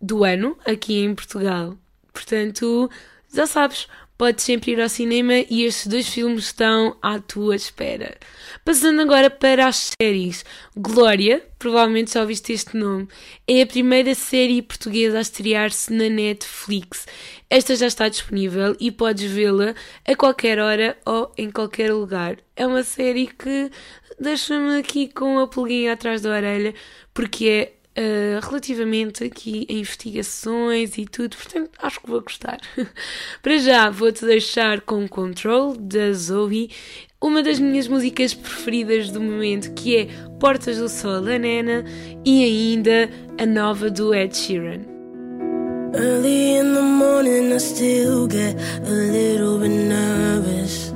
do 0.00 0.22
ano 0.22 0.56
aqui 0.64 1.00
em 1.00 1.16
Portugal. 1.16 1.76
Portanto, 2.12 2.88
já 3.34 3.44
sabes, 3.44 3.88
podes 4.18 4.44
sempre 4.44 4.72
ir 4.72 4.80
ao 4.80 4.88
cinema 4.88 5.34
e 5.50 5.64
estes 5.64 5.86
dois 5.86 6.08
filmes 6.08 6.44
estão 6.44 6.96
à 7.02 7.18
tua 7.18 7.56
espera. 7.56 8.16
Passando 8.64 9.00
agora 9.02 9.30
para 9.30 9.66
as 9.66 9.92
séries. 10.00 10.44
Glória, 10.76 11.44
provavelmente 11.58 12.14
já 12.14 12.20
ouviste 12.20 12.52
este 12.52 12.76
nome, 12.76 13.08
é 13.46 13.62
a 13.62 13.66
primeira 13.66 14.14
série 14.14 14.62
portuguesa 14.62 15.18
a 15.18 15.20
estrear-se 15.20 15.92
na 15.92 16.08
Netflix. 16.08 17.06
Esta 17.48 17.76
já 17.76 17.86
está 17.86 18.08
disponível 18.08 18.76
e 18.80 18.90
podes 18.90 19.30
vê-la 19.30 19.74
a 20.04 20.16
qualquer 20.16 20.58
hora 20.58 20.96
ou 21.04 21.32
em 21.36 21.50
qualquer 21.50 21.92
lugar. 21.92 22.38
É 22.56 22.66
uma 22.66 22.82
série 22.82 23.26
que 23.26 23.70
deixa-me 24.18 24.78
aqui 24.78 25.08
com 25.08 25.38
a 25.38 25.46
pulguinha 25.46 25.92
atrás 25.92 26.22
da 26.22 26.30
orelha 26.30 26.74
porque 27.12 27.46
é 27.46 27.75
uh, 27.96 28.46
relativamente 28.46 29.24
aqui 29.24 29.66
a 29.68 29.72
investigações 29.72 30.98
e 30.98 31.06
tudo, 31.06 31.36
portanto 31.36 31.70
acho 31.78 32.00
que 32.00 32.10
vou 32.10 32.20
gostar. 32.20 32.60
Para 33.42 33.58
já 33.58 33.90
vou-te 33.90 34.24
deixar 34.24 34.80
com 34.82 35.08
Control 35.08 35.76
da 35.76 36.12
Zoe, 36.12 36.70
uma 37.20 37.42
das 37.42 37.58
minhas 37.58 37.88
músicas 37.88 38.34
preferidas 38.34 39.10
do 39.10 39.20
momento, 39.20 39.72
que 39.72 39.96
é 39.96 40.08
Portas 40.38 40.78
do 40.78 40.88
Sol 40.88 41.22
da 41.22 41.38
Nena 41.38 41.84
e 42.24 42.44
ainda 42.44 43.10
a 43.38 43.46
nova 43.46 43.90
do 43.90 44.14
Ed 44.14 44.36
Sheeran. 44.36 44.96
Early 45.94 46.58
in 46.58 46.74
the 46.74 46.82
morning, 46.82 47.52
I 47.52 47.58
still 47.58 48.26
get 48.26 48.54
a 48.86 48.90
little 48.90 49.58
bit 49.58 49.70
nervous. 49.70 50.95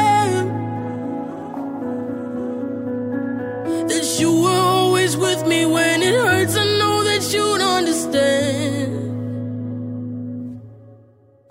You 4.21 4.41
were 4.43 4.49
always 4.49 5.17
with 5.17 5.47
me 5.47 5.65
when 5.65 6.03
it 6.03 6.13
hurts. 6.13 6.55
I 6.55 6.65
know 6.77 7.03
that 7.03 7.23
you'd 7.33 7.61
understand. 7.61 8.91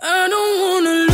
I 0.03 0.29
don't 0.29 0.61
wanna 0.63 1.10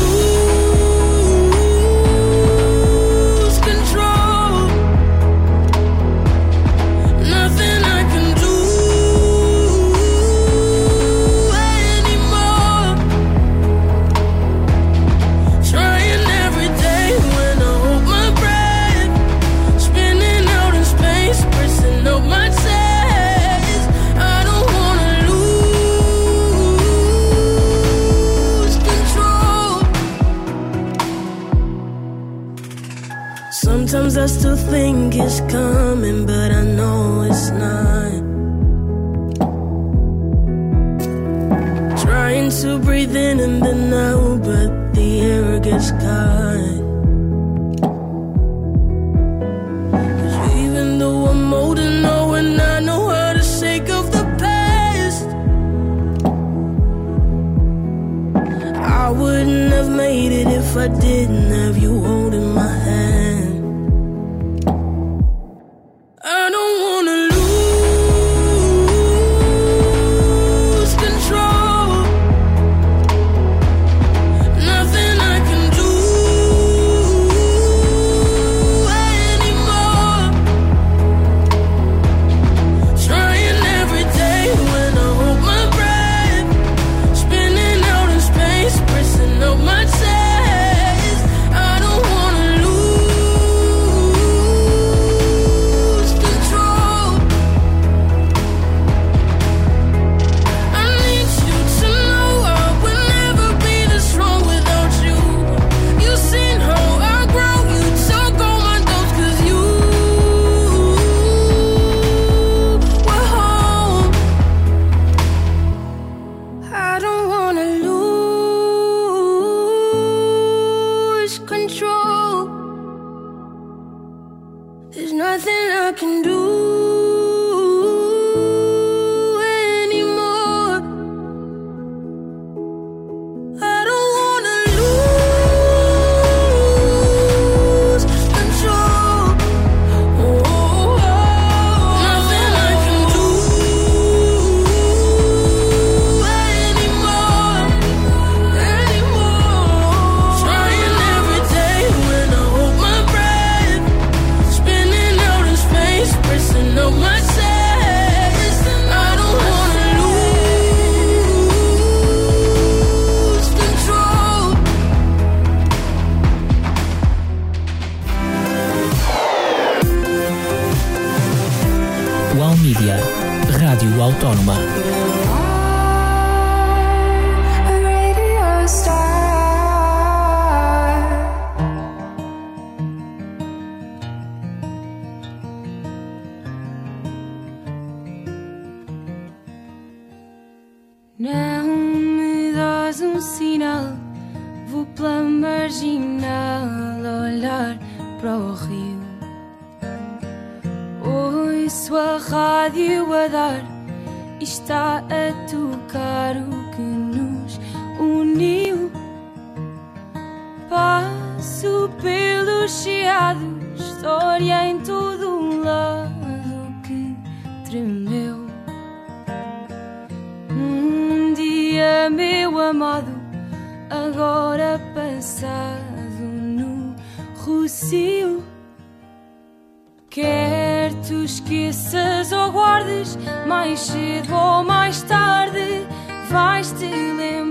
think 35.29 35.51
it's 35.51 35.66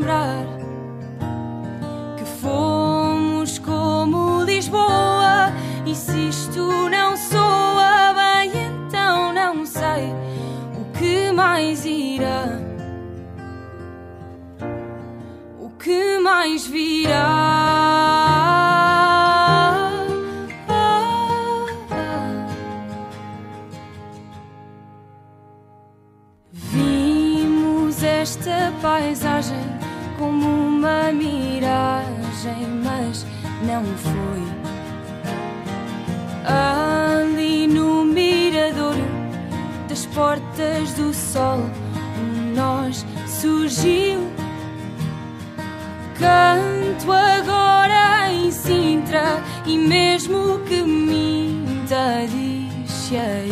lembrar 0.06 0.46
que 2.18 2.26
fomos 2.40 3.58
como 3.60 4.44
Lisboa. 4.44 5.52
E 5.86 5.96
se 5.96 6.30
isto 6.30 6.90
não 6.90 7.18
soa 7.18 8.14
bem, 8.14 8.52
então 8.56 9.34
não 9.34 9.66
sei 9.66 10.14
o 10.80 10.98
que 10.98 11.32
mais 11.32 11.86
irá. 11.86 12.46
O 15.60 15.70
que 15.72 16.20
mais 16.20 16.68
virá? 16.68 18.06
Esta 28.26 28.74
paisagem 28.82 29.35
não 33.76 33.84
foi. 33.98 34.44
Ali 36.46 37.68
no 37.68 38.06
miradouro 38.06 39.04
das 39.90 40.06
portas 40.08 40.94
do 40.94 41.14
sol, 41.14 41.60
um 42.18 42.56
nós 42.56 43.06
surgiu. 43.28 44.32
Canto 46.18 47.12
agora 47.12 48.32
em 48.32 48.50
Sintra 48.50 49.44
e 49.66 49.78
mesmo 49.78 50.60
que 50.60 50.82
minta, 50.82 52.26
diz 52.30 53.12
aí 53.12 53.52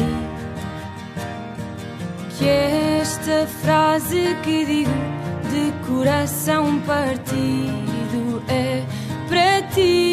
que 2.37 2.47
esta 2.47 3.45
frase 3.61 4.37
que 4.43 4.65
digo 4.65 4.91
de 5.51 5.71
coração 5.85 6.79
partido 6.81 8.41
é 8.47 8.83
para 9.27 9.61
ti. 9.73 10.12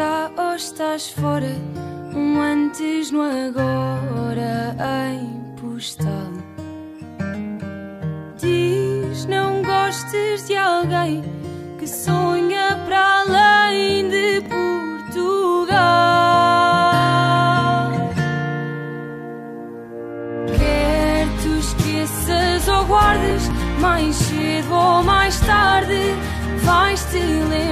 Cá 0.00 0.30
ou 0.34 0.54
estás 0.54 1.10
fora? 1.10 1.54
Um 2.14 2.40
antes 2.40 3.10
no 3.10 3.20
agora 3.20 4.74
em 5.12 5.54
postal. 5.60 6.32
Diz 8.38 9.26
não 9.26 9.62
gostes 9.62 10.46
de 10.46 10.56
alguém 10.56 11.22
que 11.78 11.86
sonha 11.86 12.80
para 12.86 13.20
além 13.20 14.08
de 14.08 14.40
Portugal. 14.48 15.78
Quer 20.58 21.26
tu 21.42 21.58
esqueças 21.58 22.68
ou 22.68 22.86
guardes, 22.86 23.50
mais 23.78 24.16
cedo 24.16 24.72
ou 24.72 25.02
mais 25.02 25.38
tarde, 25.40 26.14
vais-te 26.64 27.18
lembrar 27.18 27.69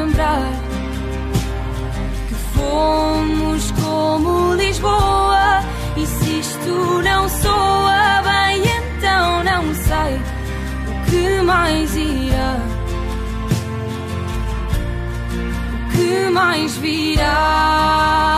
isto 6.68 7.02
não 7.02 7.28
soa 7.28 8.22
bem, 8.22 8.62
então 8.62 9.42
não 9.42 9.74
sei 9.74 10.20
o 10.87 11.11
que 11.11 11.42
mais 11.42 11.96
irá. 11.96 12.57
O 15.87 15.96
que 15.96 16.31
mais 16.31 16.76
virá? 16.76 18.38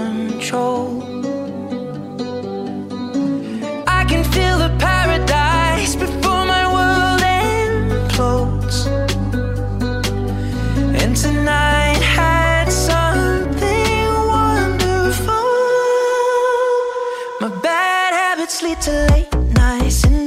Habits 18.41 18.63
lead 18.63 18.81
to 18.81 18.91
late 19.11 19.33
nights, 19.53 20.20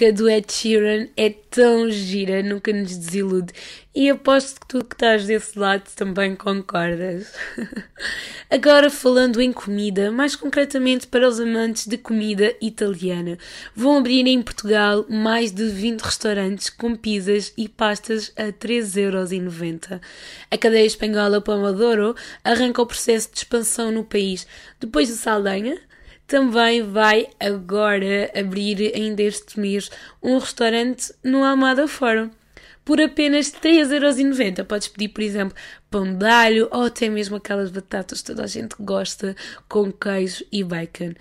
música 0.00 0.12
do 0.14 0.30
Ed 0.30 0.50
Sheeran 0.50 1.08
é 1.14 1.28
tão 1.28 1.90
gira, 1.90 2.42
nunca 2.42 2.72
nos 2.72 2.96
desilude. 2.96 3.52
E 3.94 4.08
aposto 4.08 4.60
que 4.60 4.66
tu 4.66 4.84
que 4.84 4.94
estás 4.94 5.26
desse 5.26 5.58
lado 5.58 5.84
também 5.94 6.34
concordas. 6.34 7.34
Agora 8.48 8.88
falando 8.88 9.42
em 9.42 9.52
comida, 9.52 10.10
mais 10.10 10.34
concretamente 10.34 11.06
para 11.06 11.28
os 11.28 11.38
amantes 11.38 11.86
de 11.86 11.98
comida 11.98 12.54
italiana, 12.62 13.36
vão 13.74 13.98
abrir 13.98 14.26
em 14.26 14.40
Portugal 14.40 15.04
mais 15.08 15.52
de 15.52 15.68
20 15.68 16.00
restaurantes 16.00 16.70
com 16.70 16.96
pizzas 16.96 17.52
e 17.58 17.68
pastas 17.68 18.32
a 18.36 18.44
3,90€. 18.44 20.00
A 20.50 20.56
cadeia 20.56 20.86
espanhola 20.86 21.42
Pomodoro 21.42 22.16
arranca 22.42 22.80
o 22.80 22.86
processo 22.86 23.30
de 23.30 23.38
expansão 23.38 23.92
no 23.92 24.04
país. 24.04 24.46
Depois 24.78 25.08
de 25.08 25.14
Saldanha, 25.14 25.78
também 26.30 26.80
vai 26.80 27.26
agora 27.40 28.30
abrir 28.38 28.92
ainda 28.94 29.20
este 29.20 29.58
mês 29.58 29.90
um 30.22 30.38
restaurante 30.38 31.12
no 31.24 31.42
Almada 31.42 31.88
Fórum. 31.88 32.30
Por 32.84 33.00
apenas 33.00 33.50
3,90€ 33.50 34.64
podes 34.64 34.86
pedir, 34.86 35.08
por 35.08 35.24
exemplo, 35.24 35.56
pão 35.90 36.14
de 36.14 36.24
alho 36.24 36.68
ou 36.70 36.84
até 36.84 37.08
mesmo 37.08 37.34
aquelas 37.34 37.68
batatas 37.68 38.20
que 38.20 38.28
toda 38.28 38.44
a 38.44 38.46
gente 38.46 38.76
gosta 38.78 39.34
com 39.68 39.90
queijo 39.90 40.44
e 40.52 40.62
bacon. 40.62 41.14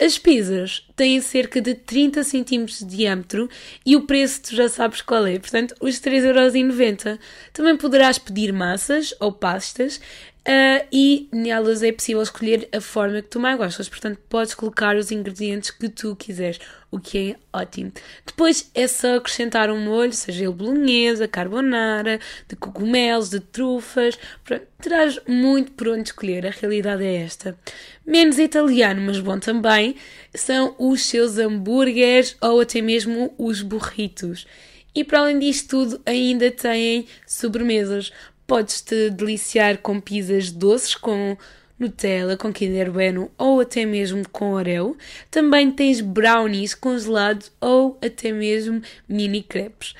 As 0.00 0.18
pizzas 0.18 0.88
têm 0.96 1.20
cerca 1.20 1.60
de 1.60 1.74
30 1.74 2.24
cm 2.24 2.64
de 2.64 2.84
diâmetro 2.86 3.50
e 3.84 3.94
o 3.94 4.06
preço 4.06 4.44
tu 4.44 4.56
já 4.56 4.68
sabes 4.68 5.02
qual 5.02 5.26
é, 5.26 5.38
portanto, 5.38 5.74
os 5.78 6.00
3,90€. 6.00 7.18
Também 7.52 7.76
poderás 7.76 8.18
pedir 8.18 8.50
massas 8.50 9.14
ou 9.20 9.30
pastas 9.30 10.00
ah, 10.46 10.84
e 10.92 11.26
nelas 11.32 11.82
é 11.82 11.90
possível 11.90 12.22
escolher 12.22 12.68
a 12.70 12.78
forma 12.78 13.22
que 13.22 13.28
tu 13.28 13.40
mais 13.40 13.56
gostas, 13.56 13.88
portanto, 13.88 14.18
podes 14.28 14.54
colocar 14.54 14.94
os 14.94 15.10
ingredientes 15.10 15.70
que 15.70 15.88
tu 15.88 16.14
quiseres, 16.14 16.58
o 16.90 17.00
que 17.00 17.30
é 17.30 17.36
ótimo. 17.58 17.90
Depois 18.26 18.70
é 18.74 18.86
só 18.86 19.16
acrescentar 19.16 19.70
um 19.70 19.82
molho, 19.82 20.12
seja 20.12 20.44
ele 20.44 20.52
bolonhesa, 20.52 21.26
carbonara, 21.26 22.20
de 22.46 22.56
cogumelos, 22.56 23.30
de 23.30 23.40
trufas, 23.40 24.18
pronto, 24.44 24.66
terás 24.82 25.18
muito 25.26 25.72
por 25.72 25.88
onde 25.88 26.10
escolher, 26.10 26.46
a 26.46 26.50
realidade 26.50 27.02
é 27.02 27.22
esta. 27.22 27.58
Menos 28.06 28.38
italiano, 28.38 29.00
mas 29.00 29.18
bom 29.18 29.38
também, 29.38 29.96
são 30.34 30.74
os 30.78 31.06
seus 31.06 31.38
hambúrgueres 31.38 32.36
ou 32.42 32.60
até 32.60 32.82
mesmo 32.82 33.34
os 33.38 33.62
burritos. 33.62 34.46
E 34.94 35.02
para 35.02 35.20
além 35.20 35.38
disto 35.40 35.70
tudo, 35.70 36.02
ainda 36.06 36.50
têm 36.50 37.06
sobremesas. 37.26 38.12
Podes-te 38.46 39.10
deliciar 39.10 39.78
com 39.78 40.00
pizzas 40.00 40.50
doces 40.50 40.94
com 40.94 41.36
Nutella, 41.78 42.36
com 42.36 42.52
Kinder 42.52 42.90
Bueno 42.90 43.30
ou 43.36 43.60
até 43.60 43.84
mesmo 43.84 44.28
com 44.28 44.52
Oreo. 44.52 44.96
Também 45.30 45.70
tens 45.70 46.00
brownies 46.00 46.74
congelados 46.74 47.50
ou 47.60 47.98
até 48.02 48.30
mesmo 48.30 48.80
mini 49.08 49.42
crepes. 49.42 49.94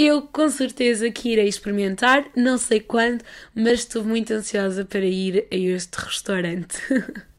Eu 0.00 0.22
com 0.22 0.48
certeza 0.48 1.10
que 1.10 1.30
irei 1.30 1.48
experimentar, 1.48 2.24
não 2.36 2.56
sei 2.56 2.78
quando, 2.78 3.24
mas 3.52 3.80
estou 3.80 4.04
muito 4.04 4.32
ansiosa 4.32 4.84
para 4.84 5.04
ir 5.04 5.48
a 5.50 5.56
este 5.56 5.96
restaurante. 5.96 6.78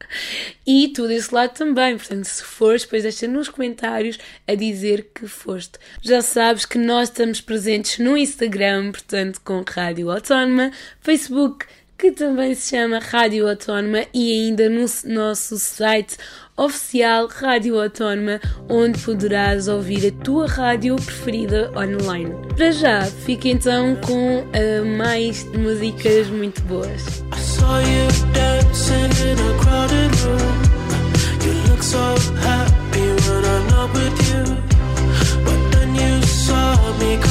e 0.68 0.89
tu 0.89 1.07
desse 1.07 1.34
lado 1.34 1.53
também, 1.53 1.95
portanto, 1.95 2.26
se 2.26 2.43
fores, 2.43 2.84
depois 2.84 3.03
deixa 3.03 3.30
nos 3.30 3.47
comentários 3.47 4.20
a 4.45 4.55
dizer 4.55 5.10
que 5.16 5.26
foste. 5.26 5.80
Já 6.01 6.22
sabes 6.22 6.66
que 6.66 6.78
nós 6.78 7.07
estamos 7.07 7.39
presentes 7.39 7.97
no 7.97 8.18
Instagram, 8.18 8.91
portanto, 8.91 9.39
com 9.39 9.64
Rádio 9.66 10.12
Autónoma, 10.12 10.70
Facebook, 10.99 11.66
que 11.97 12.12
também 12.12 12.53
se 12.55 12.76
chama 12.76 12.99
Rádio 12.99 13.47
Autónoma, 13.47 14.05
e 14.14 14.34
ainda 14.34 14.68
no 14.68 14.86
nosso 15.05 15.57
site 15.57 16.18
oficial 16.60 17.28
Rádio 17.28 17.82
Autónoma, 17.82 18.39
onde 18.68 18.99
poderás 18.99 19.68
ouvir 19.68 20.07
a 20.07 20.24
tua 20.24 20.45
rádio 20.45 20.95
preferida 20.97 21.72
online. 21.76 22.36
Para 22.55 22.72
já, 22.72 23.05
fica 23.05 23.47
então 23.47 23.95
com 23.95 24.43
ah, 24.53 24.86
mais 24.97 25.45
músicas 25.53 26.28
muito 26.28 26.62
boas. 26.64 27.24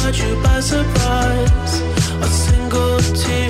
Caught 0.09 0.23
you 0.23 0.43
by 0.43 0.61
surprise. 0.61 1.83
A 2.23 2.27
single 2.27 2.99
teardrop 3.15 3.48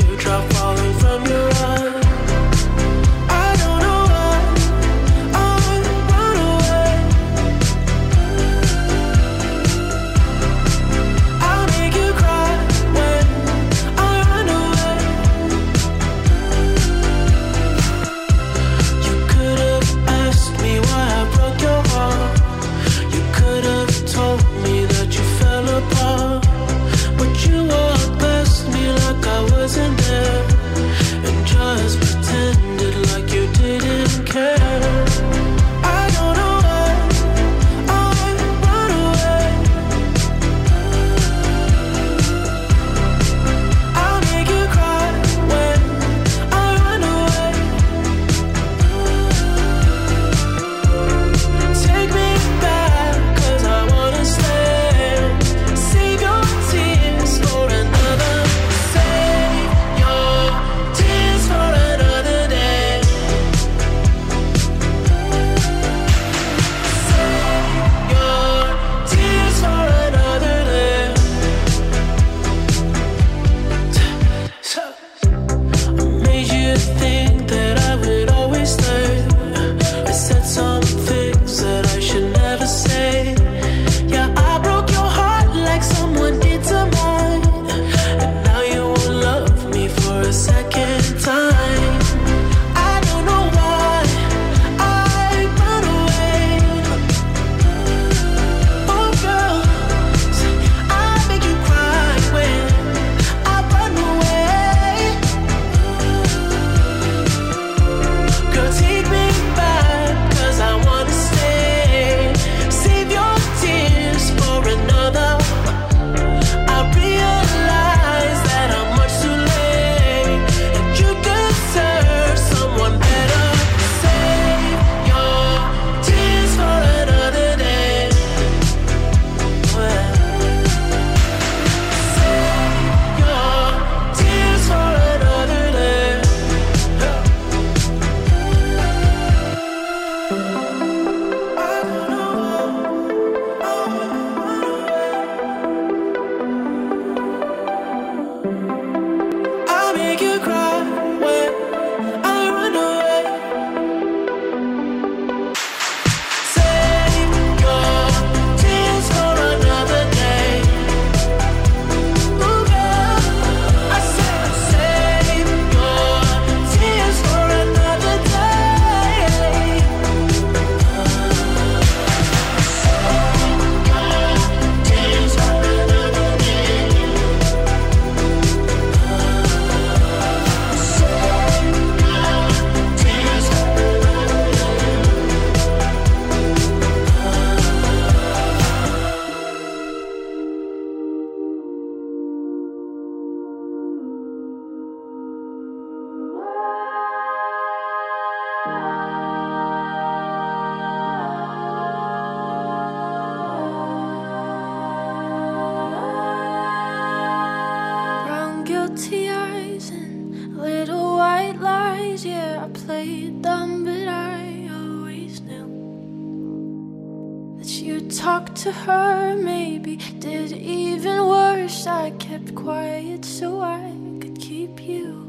to 218.58 218.72
her, 218.72 219.36
maybe 219.36 219.96
did 220.18 220.52
even 220.52 221.26
worse. 221.26 221.86
I 221.86 222.10
kept 222.18 222.54
quiet 222.54 223.24
so 223.24 223.60
I 223.60 223.92
could 224.20 224.38
keep 224.40 224.80
you. 224.82 225.24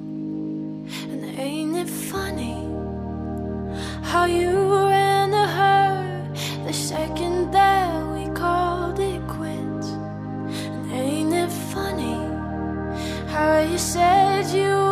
And 1.10 1.26
ain't 1.40 1.76
it 1.78 1.90
funny 1.90 2.58
how 4.02 4.26
you 4.26 4.52
ran 4.88 5.32
to 5.32 5.46
her 5.60 6.34
the 6.66 6.74
second 6.74 7.52
that 7.52 7.92
we 8.14 8.34
called 8.34 9.00
it 9.00 9.22
quits? 9.28 9.90
And 10.74 10.92
ain't 10.92 11.34
it 11.34 11.52
funny 11.74 12.18
how 13.28 13.60
you 13.60 13.78
said 13.78 14.46
you 14.48 14.89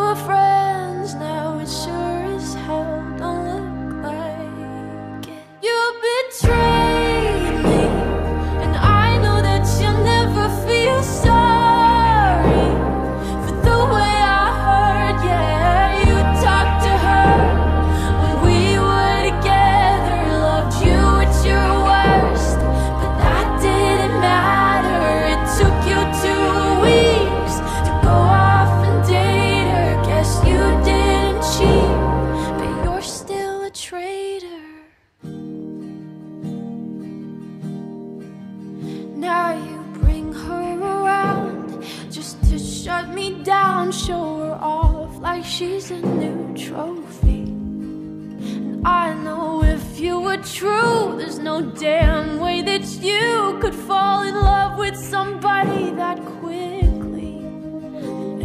no 51.60 51.70
damn 51.72 52.38
way 52.38 52.62
that 52.62 52.86
you 53.02 53.58
could 53.60 53.74
fall 53.74 54.22
in 54.22 54.34
love 54.34 54.78
with 54.78 54.96
somebody 54.96 55.90
that 55.90 56.18
quickly. 56.38 57.38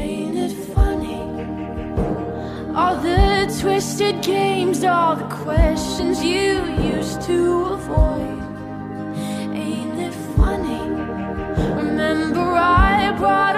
Ain't 0.05 0.35
it 0.35 0.53
funny? 0.73 1.21
All 2.75 2.95
the 2.95 3.55
twisted 3.59 4.23
games, 4.23 4.83
all 4.83 5.15
the 5.15 5.29
questions 5.45 6.23
you 6.23 6.63
used 6.95 7.21
to 7.23 7.65
avoid. 7.77 8.41
Ain't 9.53 9.99
it 10.07 10.15
funny? 10.35 10.83
Remember, 11.81 12.41
I 12.41 13.13
brought 13.17 13.55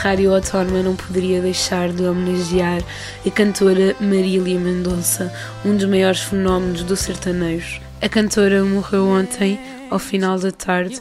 Rádio 0.00 0.34
Autónoma 0.34 0.82
não 0.82 0.96
poderia 0.96 1.42
deixar 1.42 1.92
de 1.92 2.04
homenagear 2.04 2.82
a 3.26 3.30
cantora 3.30 3.94
Marília 4.00 4.58
Mendonça, 4.58 5.30
um 5.62 5.76
dos 5.76 5.84
maiores 5.84 6.20
fenómenos 6.20 6.82
do 6.84 6.96
sertanejo. 6.96 7.82
A 8.00 8.08
cantora 8.08 8.64
morreu 8.64 9.06
ontem, 9.06 9.60
ao 9.90 9.98
final 9.98 10.38
da 10.38 10.50
tarde. 10.50 10.98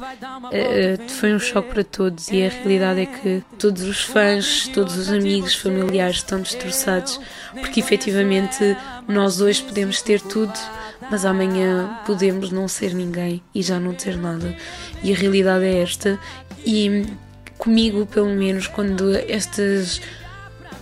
Eh, 0.52 0.98
eh, 1.00 1.10
Foi 1.12 1.34
um 1.34 1.40
choque 1.40 1.70
para 1.70 1.84
todos 1.86 2.28
e 2.28 2.46
a 2.46 2.50
realidade 2.50 3.00
é 3.00 3.06
que 3.06 3.42
todos 3.58 3.84
os 3.84 4.04
fãs, 4.04 4.68
todos 4.68 4.98
os 4.98 5.10
amigos, 5.10 5.56
familiares 5.56 6.18
estão 6.18 6.42
destroçados 6.42 7.22
porque 7.54 7.80
efetivamente 7.80 8.76
nós 9.08 9.40
hoje 9.40 9.64
podemos 9.64 10.02
ter 10.02 10.20
tudo, 10.20 10.52
mas 11.10 11.24
amanhã 11.24 12.02
podemos 12.06 12.52
não 12.52 12.68
ser 12.68 12.94
ninguém 12.94 13.42
e 13.56 13.62
já 13.62 13.80
não 13.80 13.94
ter 13.94 14.18
nada. 14.18 14.54
E 15.02 15.14
a 15.14 15.16
realidade 15.16 15.64
é 15.64 15.82
esta. 15.82 16.20
E 16.66 17.08
comigo, 17.60 18.06
pelo 18.08 18.30
menos, 18.30 18.66
quando 18.66 19.14
estas, 19.28 20.02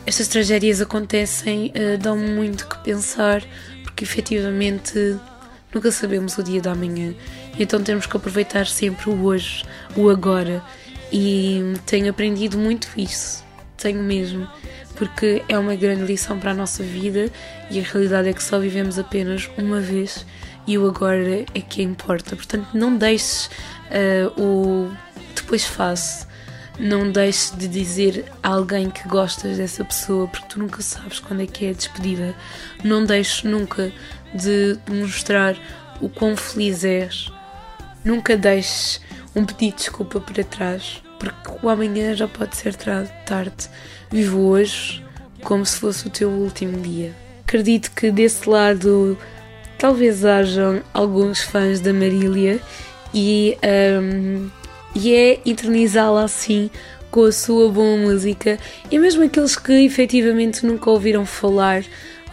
estas 0.05 0.27
tragédias 0.29 0.79
acontecem, 0.79 1.71
eh, 1.73 1.97
dão-me 1.97 2.29
muito 2.29 2.67
que 2.67 2.77
pensar, 2.83 3.43
porque 3.83 4.05
efetivamente 4.05 5.17
nunca 5.73 5.91
sabemos 5.91 6.37
o 6.37 6.43
dia 6.43 6.61
da 6.61 6.73
manhã. 6.75 7.13
Então 7.59 7.81
temos 7.83 8.05
que 8.05 8.15
aproveitar 8.15 8.67
sempre 8.67 9.09
o 9.09 9.25
hoje, 9.25 9.65
o 9.95 10.09
agora. 10.09 10.63
E 11.11 11.73
tenho 11.85 12.09
aprendido 12.09 12.57
muito 12.57 12.89
isso, 12.95 13.43
tenho 13.77 14.03
mesmo, 14.03 14.47
porque 14.95 15.41
é 15.49 15.57
uma 15.57 15.73
grande 15.75 16.03
lição 16.03 16.37
para 16.37 16.51
a 16.51 16.53
nossa 16.53 16.83
vida 16.83 17.31
e 17.71 17.79
a 17.79 17.83
realidade 17.83 18.29
é 18.29 18.33
que 18.33 18.43
só 18.43 18.59
vivemos 18.59 18.99
apenas 18.99 19.49
uma 19.57 19.79
vez 19.79 20.25
e 20.67 20.77
o 20.77 20.85
agora 20.85 21.45
é 21.55 21.61
que 21.61 21.81
importa. 21.81 22.35
Portanto, 22.35 22.67
não 22.73 22.97
deixes 22.97 23.49
ah, 23.89 24.31
o 24.37 24.91
depois 25.33 25.63
faço. 25.63 26.27
Não 26.79 27.11
deixes 27.11 27.51
de 27.57 27.67
dizer 27.67 28.25
a 28.43 28.49
alguém 28.49 28.89
que 28.89 29.07
gostas 29.07 29.57
dessa 29.57 29.83
pessoa, 29.83 30.27
porque 30.27 30.47
tu 30.47 30.59
nunca 30.59 30.81
sabes 30.81 31.19
quando 31.19 31.41
é 31.41 31.47
que 31.47 31.65
é 31.65 31.69
a 31.71 31.73
despedida. 31.73 32.35
Não 32.83 33.03
deixes 33.03 33.43
nunca 33.43 33.91
de 34.33 34.77
mostrar 34.87 35.55
o 35.99 36.07
quão 36.07 36.37
feliz 36.37 36.83
és. 36.83 37.31
Nunca 38.05 38.37
deixes 38.37 39.01
um 39.35 39.43
pedido 39.43 39.77
de 39.77 39.83
desculpa 39.83 40.19
para 40.19 40.43
trás, 40.43 41.01
porque 41.19 41.51
o 41.61 41.69
amanhã 41.69 42.15
já 42.15 42.27
pode 42.27 42.55
ser 42.55 42.75
tarde. 42.75 43.69
Vivo 44.11 44.39
hoje 44.39 45.03
como 45.43 45.65
se 45.65 45.79
fosse 45.79 46.07
o 46.07 46.09
teu 46.09 46.29
último 46.29 46.79
dia. 46.79 47.13
Acredito 47.41 47.91
que 47.91 48.11
desse 48.11 48.49
lado 48.49 49.17
talvez 49.77 50.25
hajam 50.25 50.81
alguns 50.93 51.41
fãs 51.41 51.79
da 51.79 51.93
Marília 51.93 52.59
e, 53.13 53.57
hum, 54.01 54.49
e 54.97 55.13
é 55.13 55.39
eternizá-la 55.45 56.23
assim 56.23 56.69
com 57.11 57.23
a 57.23 57.31
sua 57.31 57.69
boa 57.69 57.97
música 57.97 58.57
e 58.91 58.97
mesmo 58.97 59.23
aqueles 59.23 59.55
que 59.55 59.71
efetivamente 59.85 60.65
nunca 60.65 60.89
ouviram 60.89 61.25
falar 61.25 61.83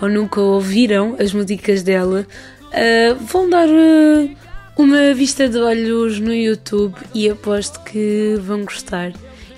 ou 0.00 0.08
nunca 0.08 0.40
ouviram 0.40 1.14
as 1.18 1.32
músicas 1.32 1.82
dela 1.82 2.26
ah, 2.72 3.14
vão 3.20 3.48
dar 3.48 3.68
ah, 3.68 4.28
Uma 4.76 5.14
vista 5.14 5.48
de 5.48 5.58
olhos 5.58 6.18
no 6.18 6.34
YouTube 6.34 6.96
e 7.14 7.30
aposto 7.30 7.80
que 7.84 8.34
vão 8.40 8.64
gostar. 8.64 9.12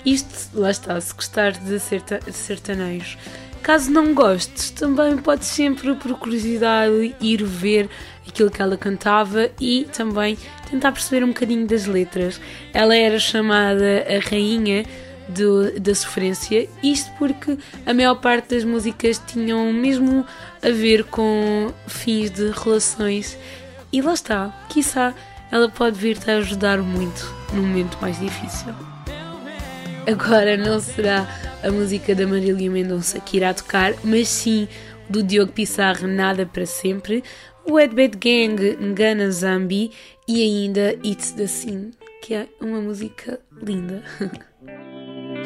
Isto, 0.05 0.49
lá 0.53 0.69
está, 0.69 1.01
se 1.01 1.15
gostar 1.15 1.53
de 1.53 1.79
serta 1.79 2.19
sertanejos. 2.31 3.17
Caso 3.63 3.89
não 3.89 4.13
gostes, 4.13 4.69
também 4.69 5.17
podes 5.17 5.47
sempre, 5.47 5.95
por 5.95 6.13
curiosidade, 6.19 7.15
ir 7.19 7.43
ver 7.43 7.89
aquilo 8.29 8.51
que 8.51 8.61
ela 8.61 8.77
cantava 8.77 9.49
e 9.59 9.87
também 9.93 10.37
tentar 10.69 10.91
perceber 10.91 11.23
um 11.23 11.29
bocadinho 11.29 11.65
das 11.65 11.85
letras. 11.85 12.39
Ela 12.73 12.95
era 12.95 13.19
chamada 13.19 14.05
a 14.07 14.29
rainha 14.29 14.85
do, 15.27 15.79
da 15.79 15.93
sofrência, 15.93 16.67
isto 16.81 17.11
porque 17.17 17.57
a 17.85 17.93
maior 17.93 18.15
parte 18.15 18.55
das 18.55 18.63
músicas 18.63 19.21
tinham 19.27 19.71
mesmo 19.73 20.25
a 20.63 20.69
ver 20.69 21.03
com 21.05 21.73
fins 21.87 22.29
de 22.29 22.51
relações 22.51 23.37
e 23.91 24.01
lá 24.01 24.13
está, 24.13 24.65
quiçá 24.69 25.13
ela 25.51 25.69
pode 25.69 25.97
vir-te 25.97 26.29
a 26.29 26.37
ajudar 26.37 26.79
muito 26.79 27.33
num 27.53 27.61
momento 27.61 27.97
mais 28.01 28.19
difícil. 28.19 28.73
Agora 30.09 30.55
não 30.57 30.79
será 30.79 31.27
a 31.63 31.71
música 31.71 32.13
da 32.15 32.25
Marília 32.25 32.69
Mendonça 32.69 33.19
que 33.19 33.37
irá 33.37 33.53
tocar, 33.53 33.93
mas 34.03 34.27
sim 34.27 34.67
do 35.09 35.23
Diogo 35.23 35.51
Pissarro 35.51 36.07
Nada 36.07 36.45
para 36.45 36.65
Sempre, 36.65 37.23
o 37.69 37.79
Ed 37.79 37.93
Bad 37.93 38.17
Gang 38.17 38.77
Ngana 38.79 39.29
Zambi 39.31 39.91
e 40.27 40.41
ainda 40.41 40.93
It's 41.05 41.31
the 41.31 41.47
Scene, 41.47 41.91
que 42.21 42.33
é 42.33 42.47
uma 42.61 42.79
música 42.79 43.39
linda. 43.61 44.03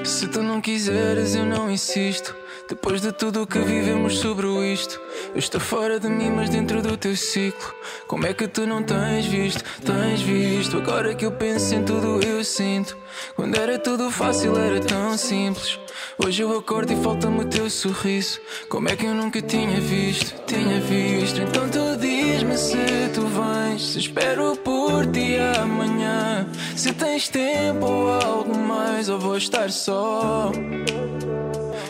Se 0.04 0.28
tu 0.28 0.42
não 0.42 0.62
quiseres, 0.62 1.36
eu 1.36 1.46
não 1.46 1.70
insisto. 1.70 2.36
Depois 2.68 3.02
de 3.02 3.12
tudo 3.12 3.44
o 3.44 3.48
que 3.48 3.60
vivemos 3.60 4.18
sobre 4.18 4.48
isto, 4.72 5.00
eu 5.34 5.40
estou 5.40 5.60
fora 5.60 6.00
de 6.00 6.08
mim, 6.08 6.32
mas 6.32 6.50
dentro 6.50 6.82
do 6.82 6.96
teu 6.98 7.16
ciclo. 7.16 7.74
Como 8.08 8.26
é 8.26 8.34
que 8.34 8.48
tu 8.48 8.66
não 8.66 8.82
tens 8.82 9.26
visto? 9.26 9.64
Tens 9.82 10.22
visto? 10.22 10.78
Agora 10.78 11.14
que 11.14 11.26
eu 11.26 11.32
penso 11.32 11.76
em 11.76 11.84
tudo, 11.84 12.26
eu 12.26 12.44
sinto. 12.44 12.98
Quando 13.36 13.56
era 13.56 13.78
tudo 13.78 14.10
fácil, 14.10 14.58
era 14.58 14.80
tão 14.80 15.18
simples. 15.18 15.80
Hoje 16.18 16.44
eu 16.44 16.58
acordo 16.58 16.94
e 16.94 16.96
falta-me 16.98 17.42
o 17.42 17.46
teu 17.46 17.70
sorriso. 17.70 18.40
Como 18.70 18.90
é 18.90 18.96
que 18.96 19.06
eu 19.06 19.14
nunca 19.14 19.42
tinha 19.42 19.80
visto? 19.80 20.34
Tinha 20.46 20.80
visto. 20.80 21.42
Então 21.42 21.68
tu 21.70 21.98
diz-me 21.98 22.58
se 22.58 22.78
tu 23.14 23.22
vens. 23.28 23.94
Se 23.94 24.00
espero 24.00 24.56
por 24.58 25.06
ti 25.08 25.38
amanhã. 25.62 26.48
Se 26.76 26.94
tens 26.94 27.30
tempo 27.30 27.86
ou 27.86 28.12
algo 28.12 28.58
mais, 28.58 29.10
ou 29.10 29.20
vou 29.20 29.38
estar 29.38 29.72
só. 29.72 30.52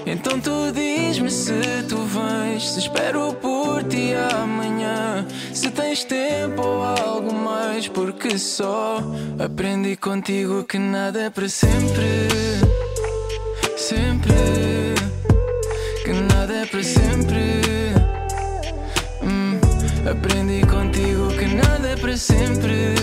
Então 0.05 0.39
tu 0.39 0.71
diz-me 0.73 1.29
se 1.29 1.53
tu 1.87 1.97
vens, 1.97 2.71
se 2.71 2.79
espero 2.79 3.33
por 3.35 3.83
ti 3.83 4.13
amanhã, 4.13 5.25
se 5.53 5.69
tens 5.69 6.03
tempo 6.03 6.61
ou 6.61 6.83
algo 6.83 7.33
mais, 7.33 7.87
porque 7.87 8.37
só 8.37 8.99
aprendi 9.39 9.95
contigo 9.95 10.63
que 10.63 10.79
nada 10.79 11.21
é 11.21 11.29
para 11.29 11.47
sempre, 11.47 12.27
sempre, 13.91 14.95
que 16.05 16.13
nada 16.33 16.53
é 16.53 16.65
para 16.65 16.81
sempre. 16.81 17.61
Hum, 19.21 19.59
aprendi 20.09 20.65
contigo 20.65 21.27
que 21.37 21.47
nada 21.55 21.89
é 21.89 21.97
para 21.97 22.15
sempre, 22.15 22.95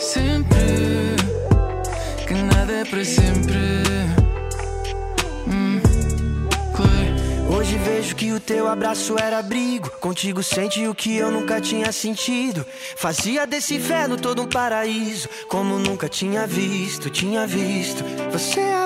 sempre, 0.00 1.14
que 2.26 2.34
nada 2.34 2.72
é 2.72 2.84
para 2.84 3.04
sempre. 3.04 3.76
Hoje 7.48 7.78
vejo 7.78 8.14
que 8.14 8.32
o 8.32 8.38
teu 8.38 8.68
abraço 8.68 9.16
era 9.18 9.38
abrigo. 9.38 9.90
Contigo 9.98 10.42
sente 10.42 10.86
o 10.86 10.94
que 10.94 11.16
eu 11.16 11.30
nunca 11.30 11.60
tinha 11.60 11.90
sentido. 11.90 12.66
Fazia 12.96 13.46
desse 13.46 13.74
inferno 13.74 14.16
todo 14.16 14.42
um 14.42 14.46
paraíso. 14.46 15.28
Como 15.48 15.78
nunca 15.78 16.08
tinha 16.08 16.46
visto, 16.46 17.08
tinha 17.08 17.46
visto. 17.46 18.04
Você 18.30 18.60
é 18.60 18.85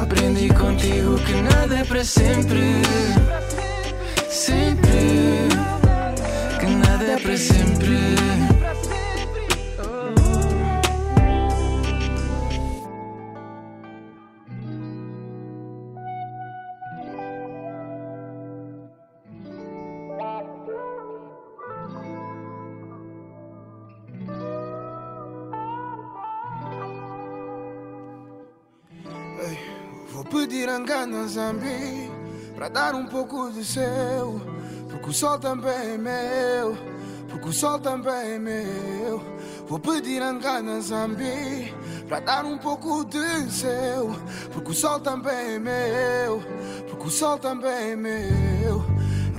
Aprendi 0.00 0.48
contigo 0.48 1.16
que 1.18 1.32
nada 1.42 1.76
é 1.76 1.84
para 1.84 2.04
sempre. 2.04 2.82
Sempre, 4.28 5.48
que 6.60 6.66
nada 6.66 7.04
é 7.04 7.18
para 7.18 7.36
sempre. 7.36 7.96
Vou 30.28 30.40
pedir 30.40 30.68
engano 30.68 31.28
Zambi 31.28 32.10
Pra 32.56 32.68
dar 32.68 32.96
um 32.96 33.06
pouco 33.06 33.48
de 33.52 33.64
seu 33.64 34.40
Porque 34.90 35.10
o 35.10 35.12
sol 35.12 35.38
também 35.38 35.94
é 35.94 35.96
meu 35.96 36.76
Porque 37.28 37.48
o 37.48 37.52
sol 37.52 37.78
também 37.78 38.34
é 38.34 38.38
meu. 38.38 39.22
Vou 39.68 39.78
pedir 39.78 40.20
engano 40.20 40.82
Zambi 40.82 41.72
Pra 42.08 42.18
dar 42.18 42.44
um 42.44 42.58
pouco 42.58 43.04
de 43.04 43.48
seu 43.52 44.16
Porque 44.52 44.72
o 44.72 44.74
sol 44.74 44.98
também 44.98 45.54
é 45.54 45.58
meu 45.60 46.42
Porque 46.90 47.06
o 47.06 47.10
sol 47.10 47.38
também 47.38 47.92
é 47.92 47.96
meu. 47.96 48.84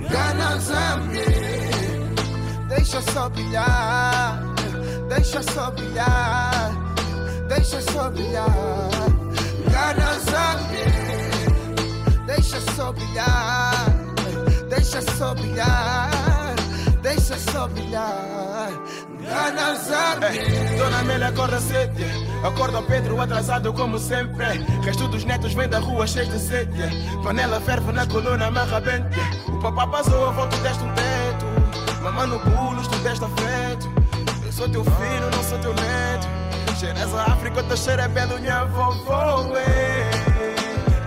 Engana 0.00 0.58
Zambi 0.58 1.18
Deixa 2.70 3.02
só 3.02 3.28
brilhar 3.28 4.42
Deixa 5.10 5.42
só 5.42 5.70
brilhar 5.70 6.72
Deixa 7.46 7.82
só 7.82 8.10
brilhar 8.10 9.17
Zambi 9.96 10.84
Deixa 12.26 12.60
só 12.76 12.92
brilhar, 12.92 13.86
deixa 14.68 15.00
só 15.02 15.34
brilhar, 15.34 16.54
deixa 17.02 17.38
só 17.38 17.66
brilhar. 17.68 18.68
Ei, 20.32 20.78
Dona 20.78 21.00
Amélia 21.00 21.28
acorda 21.28 21.60
sede 21.60 22.04
Acorda 22.42 22.78
o 22.78 22.82
Pedro 22.82 23.20
atrasado 23.20 23.72
como 23.72 23.98
sempre 23.98 24.64
Resto 24.82 25.08
dos 25.08 25.24
netos 25.24 25.52
vem 25.52 25.68
da 25.68 25.78
rua 25.78 26.06
cheios 26.06 26.30
de 26.30 26.38
sede 26.38 26.72
Panela 27.22 27.60
ferve 27.60 27.92
na 27.92 28.06
coluna, 28.06 28.46
amarra 28.46 28.80
bente 28.80 29.18
O 29.48 29.58
papá 29.58 29.86
passou, 29.86 30.28
a 30.28 30.30
volta 30.32 30.56
deste 30.58 30.82
um 30.82 30.94
teto. 30.94 32.02
Mamãe 32.02 32.26
no 32.26 32.38
pulos, 32.40 32.86
tu 32.88 32.96
deste 32.98 33.24
afeto. 33.24 33.90
Eu 34.44 34.52
sou 34.52 34.68
teu 34.68 34.84
filho, 34.84 35.30
não 35.34 35.42
sou 35.42 35.58
teu 35.58 35.74
neto. 35.74 36.37
Cheiras 36.78 37.12
a 37.12 37.24
África, 37.32 37.60
teu 37.64 37.76
cheiro 37.76 38.02
é 38.02 38.08
belo, 38.08 38.38
minha 38.38 38.64
vovó. 38.66 39.52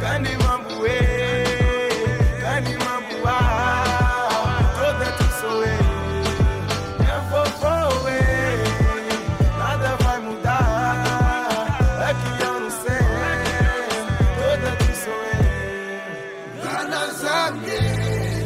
Cani 0.01 0.35
mambuê, 0.43 0.99
cani. 2.41 2.75
Toda 4.75 5.05
tu 5.13 5.23
sou 5.39 5.63
eu, 5.63 5.83
minha 6.99 7.19
vovó, 7.29 8.03
ué. 8.03 8.19
Nada 9.57 9.95
vai 10.03 10.19
mudar, 10.19 11.67
aqui 12.09 12.43
eu 12.43 12.59
não 12.59 12.69
sei. 12.69 13.05
Toda 14.35 14.75
tu 14.75 14.91
sou 14.93 15.19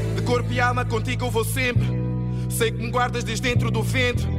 eu. 0.09 0.15
De 0.15 0.21
corpo 0.21 0.51
e 0.53 0.61
alma 0.61 0.85
contigo 0.85 1.25
eu 1.25 1.31
vou 1.31 1.43
sempre. 1.43 1.87
Sei 2.51 2.71
que 2.71 2.77
me 2.77 2.91
guardas 2.91 3.23
desde 3.23 3.49
dentro 3.49 3.71
do 3.71 3.81
ventre. 3.81 4.34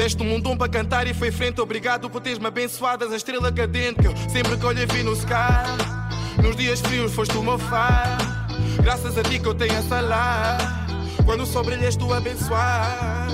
Deste-me 0.00 0.32
um 0.34 0.56
para 0.56 0.66
cantar 0.66 1.06
e 1.06 1.12
foi 1.12 1.30
frente. 1.30 1.60
Obrigado 1.60 2.08
por 2.08 2.22
teres-me 2.22 2.46
abençoado, 2.46 3.04
a 3.04 3.14
estrela 3.14 3.52
cadente 3.52 4.00
que 4.00 4.06
eu 4.06 4.16
sempre 4.30 4.56
que 4.56 4.64
olho 4.64 4.88
vi 4.88 5.02
no 5.02 5.12
sky. 5.12 6.40
Nos 6.42 6.56
dias 6.56 6.80
frios 6.80 7.12
foste 7.12 7.36
o 7.36 7.42
meu 7.42 7.58
far. 7.58 8.16
Graças 8.82 9.18
a 9.18 9.22
ti 9.22 9.38
que 9.38 9.46
eu 9.46 9.54
tenho 9.54 9.74
essa 9.74 10.00
lá. 10.00 10.56
Quando 11.26 11.42
o 11.42 11.46
sol 11.46 11.62
brilha, 11.62 11.84
és 11.84 11.96
tu 11.96 12.10
a 12.14 12.16
abençoar. 12.16 13.28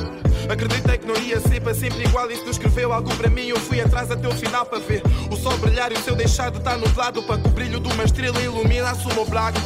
Acreditei 0.50 0.98
que 0.98 1.06
não 1.06 1.14
ia 1.18 1.38
ser 1.38 1.60
para 1.60 1.72
sempre 1.72 2.02
igual. 2.02 2.28
E 2.32 2.36
se 2.36 2.42
tu 2.42 2.50
escreveu 2.50 2.92
algo 2.92 3.14
para 3.14 3.30
mim, 3.30 3.46
eu 3.46 3.60
fui 3.60 3.80
atrás 3.80 4.10
até 4.10 4.26
o 4.26 4.34
final 4.34 4.66
para 4.66 4.80
ver 4.80 5.04
o 5.30 5.36
sol 5.36 5.56
brilhar 5.58 5.92
e 5.92 5.94
o 5.94 6.02
seu 6.02 6.16
deixar 6.16 6.50
de 6.50 6.58
estar 6.58 6.76
nublado. 6.76 7.22
Para 7.22 7.40
que 7.40 7.46
o 7.46 7.50
brilho 7.52 7.78
de 7.78 7.92
uma 7.92 8.02
estrela 8.02 8.40
iluminasse 8.40 9.06
o 9.06 9.14
meu 9.14 9.24
black. 9.24 9.56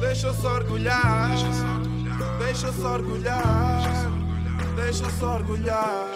Deixa 0.00 0.26
eu 0.26 0.34
só 0.34 0.56
orgulhar. 0.56 1.30
Deixa 2.44 2.66
eu 2.66 2.72
só 2.74 2.92
orgulhar. 2.92 3.90
Deixa 3.90 4.19
eu 4.78 5.10
só 5.18 5.34
orgulhar. 5.34 6.10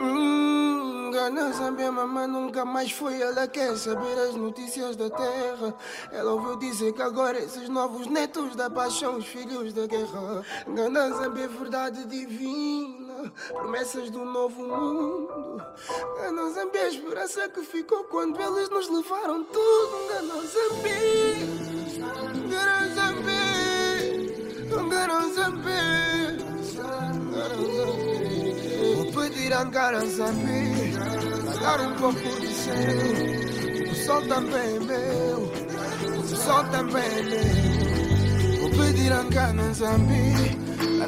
Hum, 0.00 1.10
Gana 1.12 1.52
Zambia, 1.52 1.92
mamãe 1.92 2.26
nunca 2.26 2.64
mais 2.64 2.90
foi. 2.90 3.20
Ela 3.20 3.46
quer 3.46 3.76
saber 3.76 4.18
as 4.18 4.34
notícias 4.34 4.96
da 4.96 5.08
terra. 5.08 5.74
Ela 6.10 6.32
ouviu 6.32 6.56
dizer 6.56 6.92
que 6.92 7.02
agora 7.02 7.38
esses 7.38 7.68
novos 7.68 8.06
netos 8.06 8.56
da 8.56 8.68
paz 8.68 8.94
são 8.94 9.16
os 9.18 9.26
filhos 9.26 9.72
da 9.72 9.86
guerra. 9.86 10.44
Gana 10.66 11.10
Zambia, 11.10 11.48
verdade 11.48 12.04
divina. 12.06 13.32
Promessas 13.48 14.10
do 14.10 14.24
novo 14.24 14.66
mundo. 14.66 15.62
Gana 16.16 16.50
Zambia, 16.50 16.82
a 16.82 16.88
esperança 16.88 17.48
que 17.48 17.62
ficou 17.62 18.04
quando 18.04 18.40
eles 18.40 18.68
nos 18.68 18.88
levaram 18.88 19.44
tudo. 19.44 20.08
Gana 20.08 20.34
Zambia. 20.46 20.92
Gana 22.48 22.88
Zambia. 22.94 23.42
Gana 24.88 25.28
Zambia. 25.34 27.21
Vou 28.94 29.06
pedir 29.12 29.52
a 29.54 29.64
Garanzambi 29.64 30.92
Dar 31.60 31.80
um 31.80 31.94
pouco 31.94 32.40
de 32.40 32.48
seu 32.48 33.90
O 33.90 33.94
sol 33.94 34.22
também 34.28 34.76
é 34.76 34.80
meu 34.80 35.52
O 36.20 36.36
sol 36.36 36.64
também 36.64 37.02
é 37.02 37.22
meu 37.22 38.60
Vou 38.60 38.70
pedir 38.70 39.12
a 39.12 39.22
Garanzambi 39.22 40.58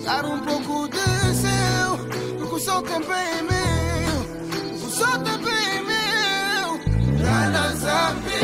Dar 0.02 0.24
um 0.24 0.40
pouco 0.40 0.88
de 0.88 1.34
seu 1.34 1.98
Porque 2.38 2.54
o 2.54 2.58
sol 2.58 2.82
também 2.82 3.28
é 3.38 3.42
meu 3.42 4.86
O 4.86 4.90
sol 4.90 5.18
também 5.18 5.64
é 5.76 5.82
meu 5.82 6.80
Garanzambi 7.22 8.30
Deixa 8.30 8.43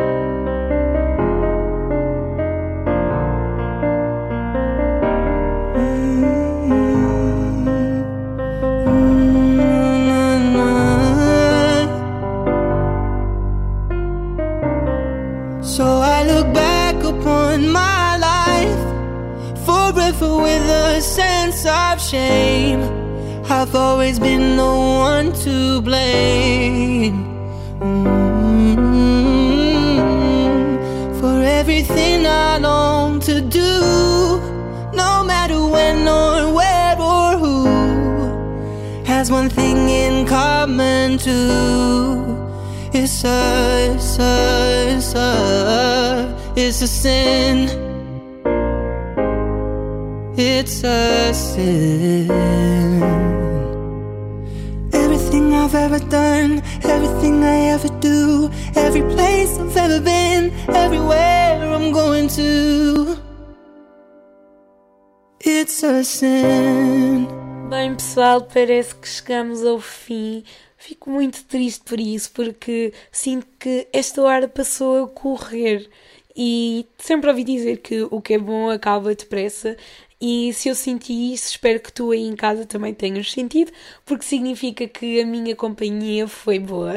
Parece 68.39 68.95
que 68.95 69.07
chegamos 69.07 69.65
ao 69.65 69.79
fim. 69.79 70.43
Fico 70.77 71.09
muito 71.09 71.43
triste 71.43 71.83
por 71.83 71.99
isso, 71.99 72.31
porque 72.31 72.93
sinto 73.11 73.45
que 73.59 73.87
esta 73.91 74.21
hora 74.21 74.47
passou 74.47 75.03
a 75.03 75.07
correr. 75.07 75.89
E 76.35 76.87
sempre 76.97 77.29
ouvi 77.29 77.43
dizer 77.43 77.77
que 77.77 78.03
o 78.09 78.21
que 78.21 78.35
é 78.35 78.37
bom 78.37 78.69
acaba 78.69 79.13
depressa. 79.13 79.75
E 80.23 80.53
se 80.53 80.69
eu 80.69 80.75
senti 80.75 81.33
isso, 81.33 81.49
espero 81.49 81.79
que 81.79 81.91
tu 81.91 82.11
aí 82.11 82.21
em 82.21 82.35
casa 82.35 82.63
também 82.63 82.93
tenhas 82.93 83.31
sentido, 83.31 83.71
porque 84.05 84.23
significa 84.23 84.87
que 84.87 85.19
a 85.19 85.25
minha 85.25 85.55
companhia 85.55 86.27
foi 86.27 86.59
boa. 86.59 86.93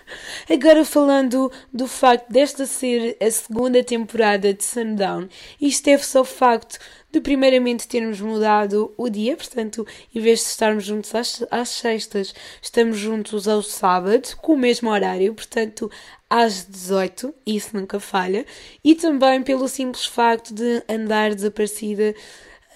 Agora 0.52 0.84
falando 0.84 1.50
do 1.72 1.86
facto 1.86 2.30
desta 2.30 2.66
ser 2.66 3.16
a 3.18 3.30
segunda 3.30 3.82
temporada 3.82 4.52
de 4.52 4.62
Sundown, 4.62 5.26
isto 5.58 5.86
deve-se 5.86 6.18
ao 6.18 6.24
facto 6.26 6.78
de 7.16 7.20
primeiramente 7.22 7.88
termos 7.88 8.20
mudado 8.20 8.92
o 8.94 9.08
dia, 9.08 9.34
portanto, 9.36 9.86
em 10.14 10.20
vez 10.20 10.40
de 10.40 10.46
estarmos 10.46 10.84
juntos 10.84 11.14
às, 11.14 11.42
às 11.50 11.70
sextas, 11.70 12.34
estamos 12.60 12.98
juntos 12.98 13.48
ao 13.48 13.62
sábado, 13.62 14.36
com 14.42 14.52
o 14.52 14.58
mesmo 14.58 14.90
horário, 14.90 15.32
portanto, 15.32 15.90
às 16.28 16.66
18, 16.66 17.34
isso 17.46 17.70
nunca 17.72 17.98
falha, 17.98 18.44
e 18.84 18.94
também 18.94 19.42
pelo 19.42 19.66
simples 19.66 20.04
facto 20.04 20.52
de 20.52 20.82
andar 20.86 21.34
desaparecida 21.34 22.14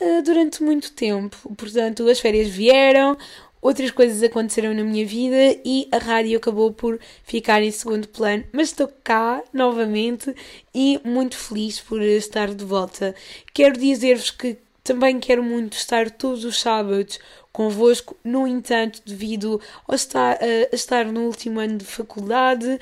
uh, 0.00 0.22
durante 0.22 0.62
muito 0.62 0.92
tempo. 0.92 1.36
Portanto, 1.54 2.08
as 2.08 2.18
férias 2.18 2.48
vieram, 2.48 3.18
outras 3.60 3.90
coisas 3.90 4.22
aconteceram 4.22 4.74
na 4.74 4.82
minha 4.82 5.06
vida 5.06 5.60
e 5.64 5.88
a 5.92 5.98
rádio 5.98 6.38
acabou 6.38 6.72
por 6.72 6.98
ficar 7.24 7.62
em 7.62 7.70
segundo 7.70 8.08
plano, 8.08 8.44
mas 8.52 8.68
estou 8.68 8.88
cá 9.04 9.42
novamente 9.52 10.34
e 10.74 11.00
muito 11.04 11.36
feliz 11.36 11.80
por 11.80 12.00
estar 12.02 12.54
de 12.54 12.64
volta. 12.64 13.14
Quero 13.52 13.78
dizer-vos 13.78 14.30
que 14.30 14.56
também 14.82 15.20
quero 15.20 15.42
muito 15.42 15.74
estar 15.74 16.10
todos 16.10 16.44
os 16.44 16.60
sábados 16.60 17.18
convosco, 17.52 18.16
no 18.24 18.46
entanto, 18.46 19.02
devido 19.04 19.60
a 19.88 19.94
estar, 19.94 20.38
a 20.40 20.74
estar 20.74 21.04
no 21.06 21.22
último 21.26 21.60
ano 21.60 21.78
de 21.78 21.84
faculdade, 21.84 22.78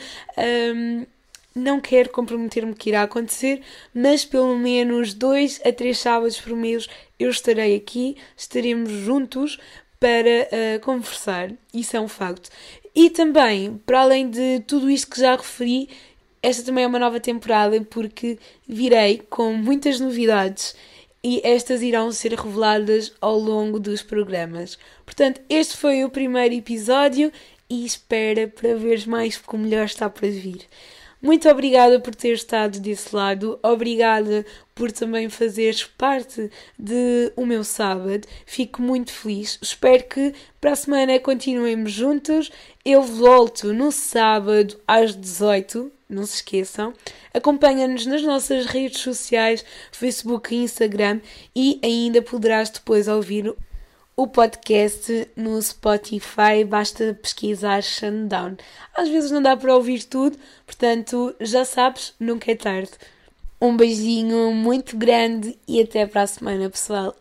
um, 0.74 1.06
não 1.54 1.80
quero 1.80 2.10
comprometer-me 2.10 2.74
que 2.74 2.90
irá 2.90 3.02
acontecer, 3.02 3.62
mas 3.92 4.24
pelo 4.24 4.56
menos 4.56 5.12
dois 5.12 5.60
a 5.64 5.72
três 5.72 5.98
sábados 5.98 6.40
por 6.40 6.54
mês 6.54 6.86
eu 7.18 7.30
estarei 7.30 7.74
aqui, 7.74 8.16
estaremos 8.36 8.90
juntos 8.90 9.58
para 10.00 10.48
uh, 10.48 10.80
conversar, 10.80 11.50
isso 11.72 11.96
é 11.96 12.00
um 12.00 12.08
facto. 12.08 12.50
E 12.94 13.10
também, 13.10 13.80
para 13.86 14.00
além 14.00 14.28
de 14.30 14.60
tudo 14.66 14.90
isto 14.90 15.10
que 15.10 15.20
já 15.20 15.36
referi, 15.36 15.88
esta 16.42 16.62
também 16.62 16.84
é 16.84 16.86
uma 16.86 16.98
nova 16.98 17.20
temporada 17.20 17.80
porque 17.82 18.38
virei 18.66 19.18
com 19.28 19.52
muitas 19.54 20.00
novidades 20.00 20.74
e 21.22 21.40
estas 21.44 21.82
irão 21.82 22.12
ser 22.12 22.32
reveladas 22.32 23.12
ao 23.20 23.38
longo 23.38 23.80
dos 23.80 24.02
programas. 24.02 24.78
Portanto, 25.04 25.40
este 25.48 25.76
foi 25.76 26.04
o 26.04 26.10
primeiro 26.10 26.54
episódio 26.54 27.32
e 27.68 27.84
espera 27.84 28.48
para 28.48 28.74
ver 28.76 29.06
mais 29.06 29.36
porque 29.36 29.56
o 29.56 29.58
melhor 29.58 29.84
está 29.84 30.08
para 30.08 30.28
vir. 30.28 30.66
Muito 31.20 31.48
obrigada 31.48 31.98
por 31.98 32.14
ter 32.14 32.32
estado 32.34 32.78
desse 32.78 33.14
lado, 33.14 33.58
obrigada 33.60 34.46
por 34.72 34.92
também 34.92 35.28
fazeres 35.28 35.82
parte 35.82 36.48
de 36.78 37.32
o 37.34 37.44
meu 37.44 37.64
sábado. 37.64 38.26
Fico 38.46 38.80
muito 38.80 39.10
feliz. 39.10 39.58
Espero 39.60 40.04
que 40.04 40.32
para 40.60 40.72
a 40.72 40.76
semana 40.76 41.18
continuemos 41.18 41.90
juntos. 41.90 42.52
Eu 42.84 43.02
volto 43.02 43.72
no 43.72 43.90
sábado 43.90 44.78
às 44.86 45.16
18, 45.16 45.90
não 46.08 46.24
se 46.24 46.36
esqueçam. 46.36 46.94
Acompanha-nos 47.34 48.06
nas 48.06 48.22
nossas 48.22 48.66
redes 48.66 49.00
sociais, 49.00 49.64
Facebook 49.90 50.54
e 50.54 50.62
Instagram 50.62 51.20
e 51.54 51.80
ainda 51.82 52.22
poderás 52.22 52.70
depois 52.70 53.08
ouvir 53.08 53.52
o 54.18 54.26
podcast 54.26 55.30
no 55.36 55.62
Spotify, 55.62 56.64
basta 56.66 57.16
pesquisar 57.22 57.84
Sundown. 57.84 58.56
Às 58.92 59.08
vezes 59.08 59.30
não 59.30 59.40
dá 59.40 59.56
para 59.56 59.72
ouvir 59.72 60.02
tudo, 60.02 60.36
portanto, 60.66 61.32
já 61.40 61.64
sabes, 61.64 62.14
nunca 62.18 62.50
é 62.50 62.56
tarde. 62.56 62.90
Um 63.60 63.76
beijinho 63.76 64.52
muito 64.52 64.96
grande 64.96 65.56
e 65.68 65.80
até 65.80 66.04
para 66.04 66.22
a 66.22 66.26
semana, 66.26 66.68
pessoal. 66.68 67.14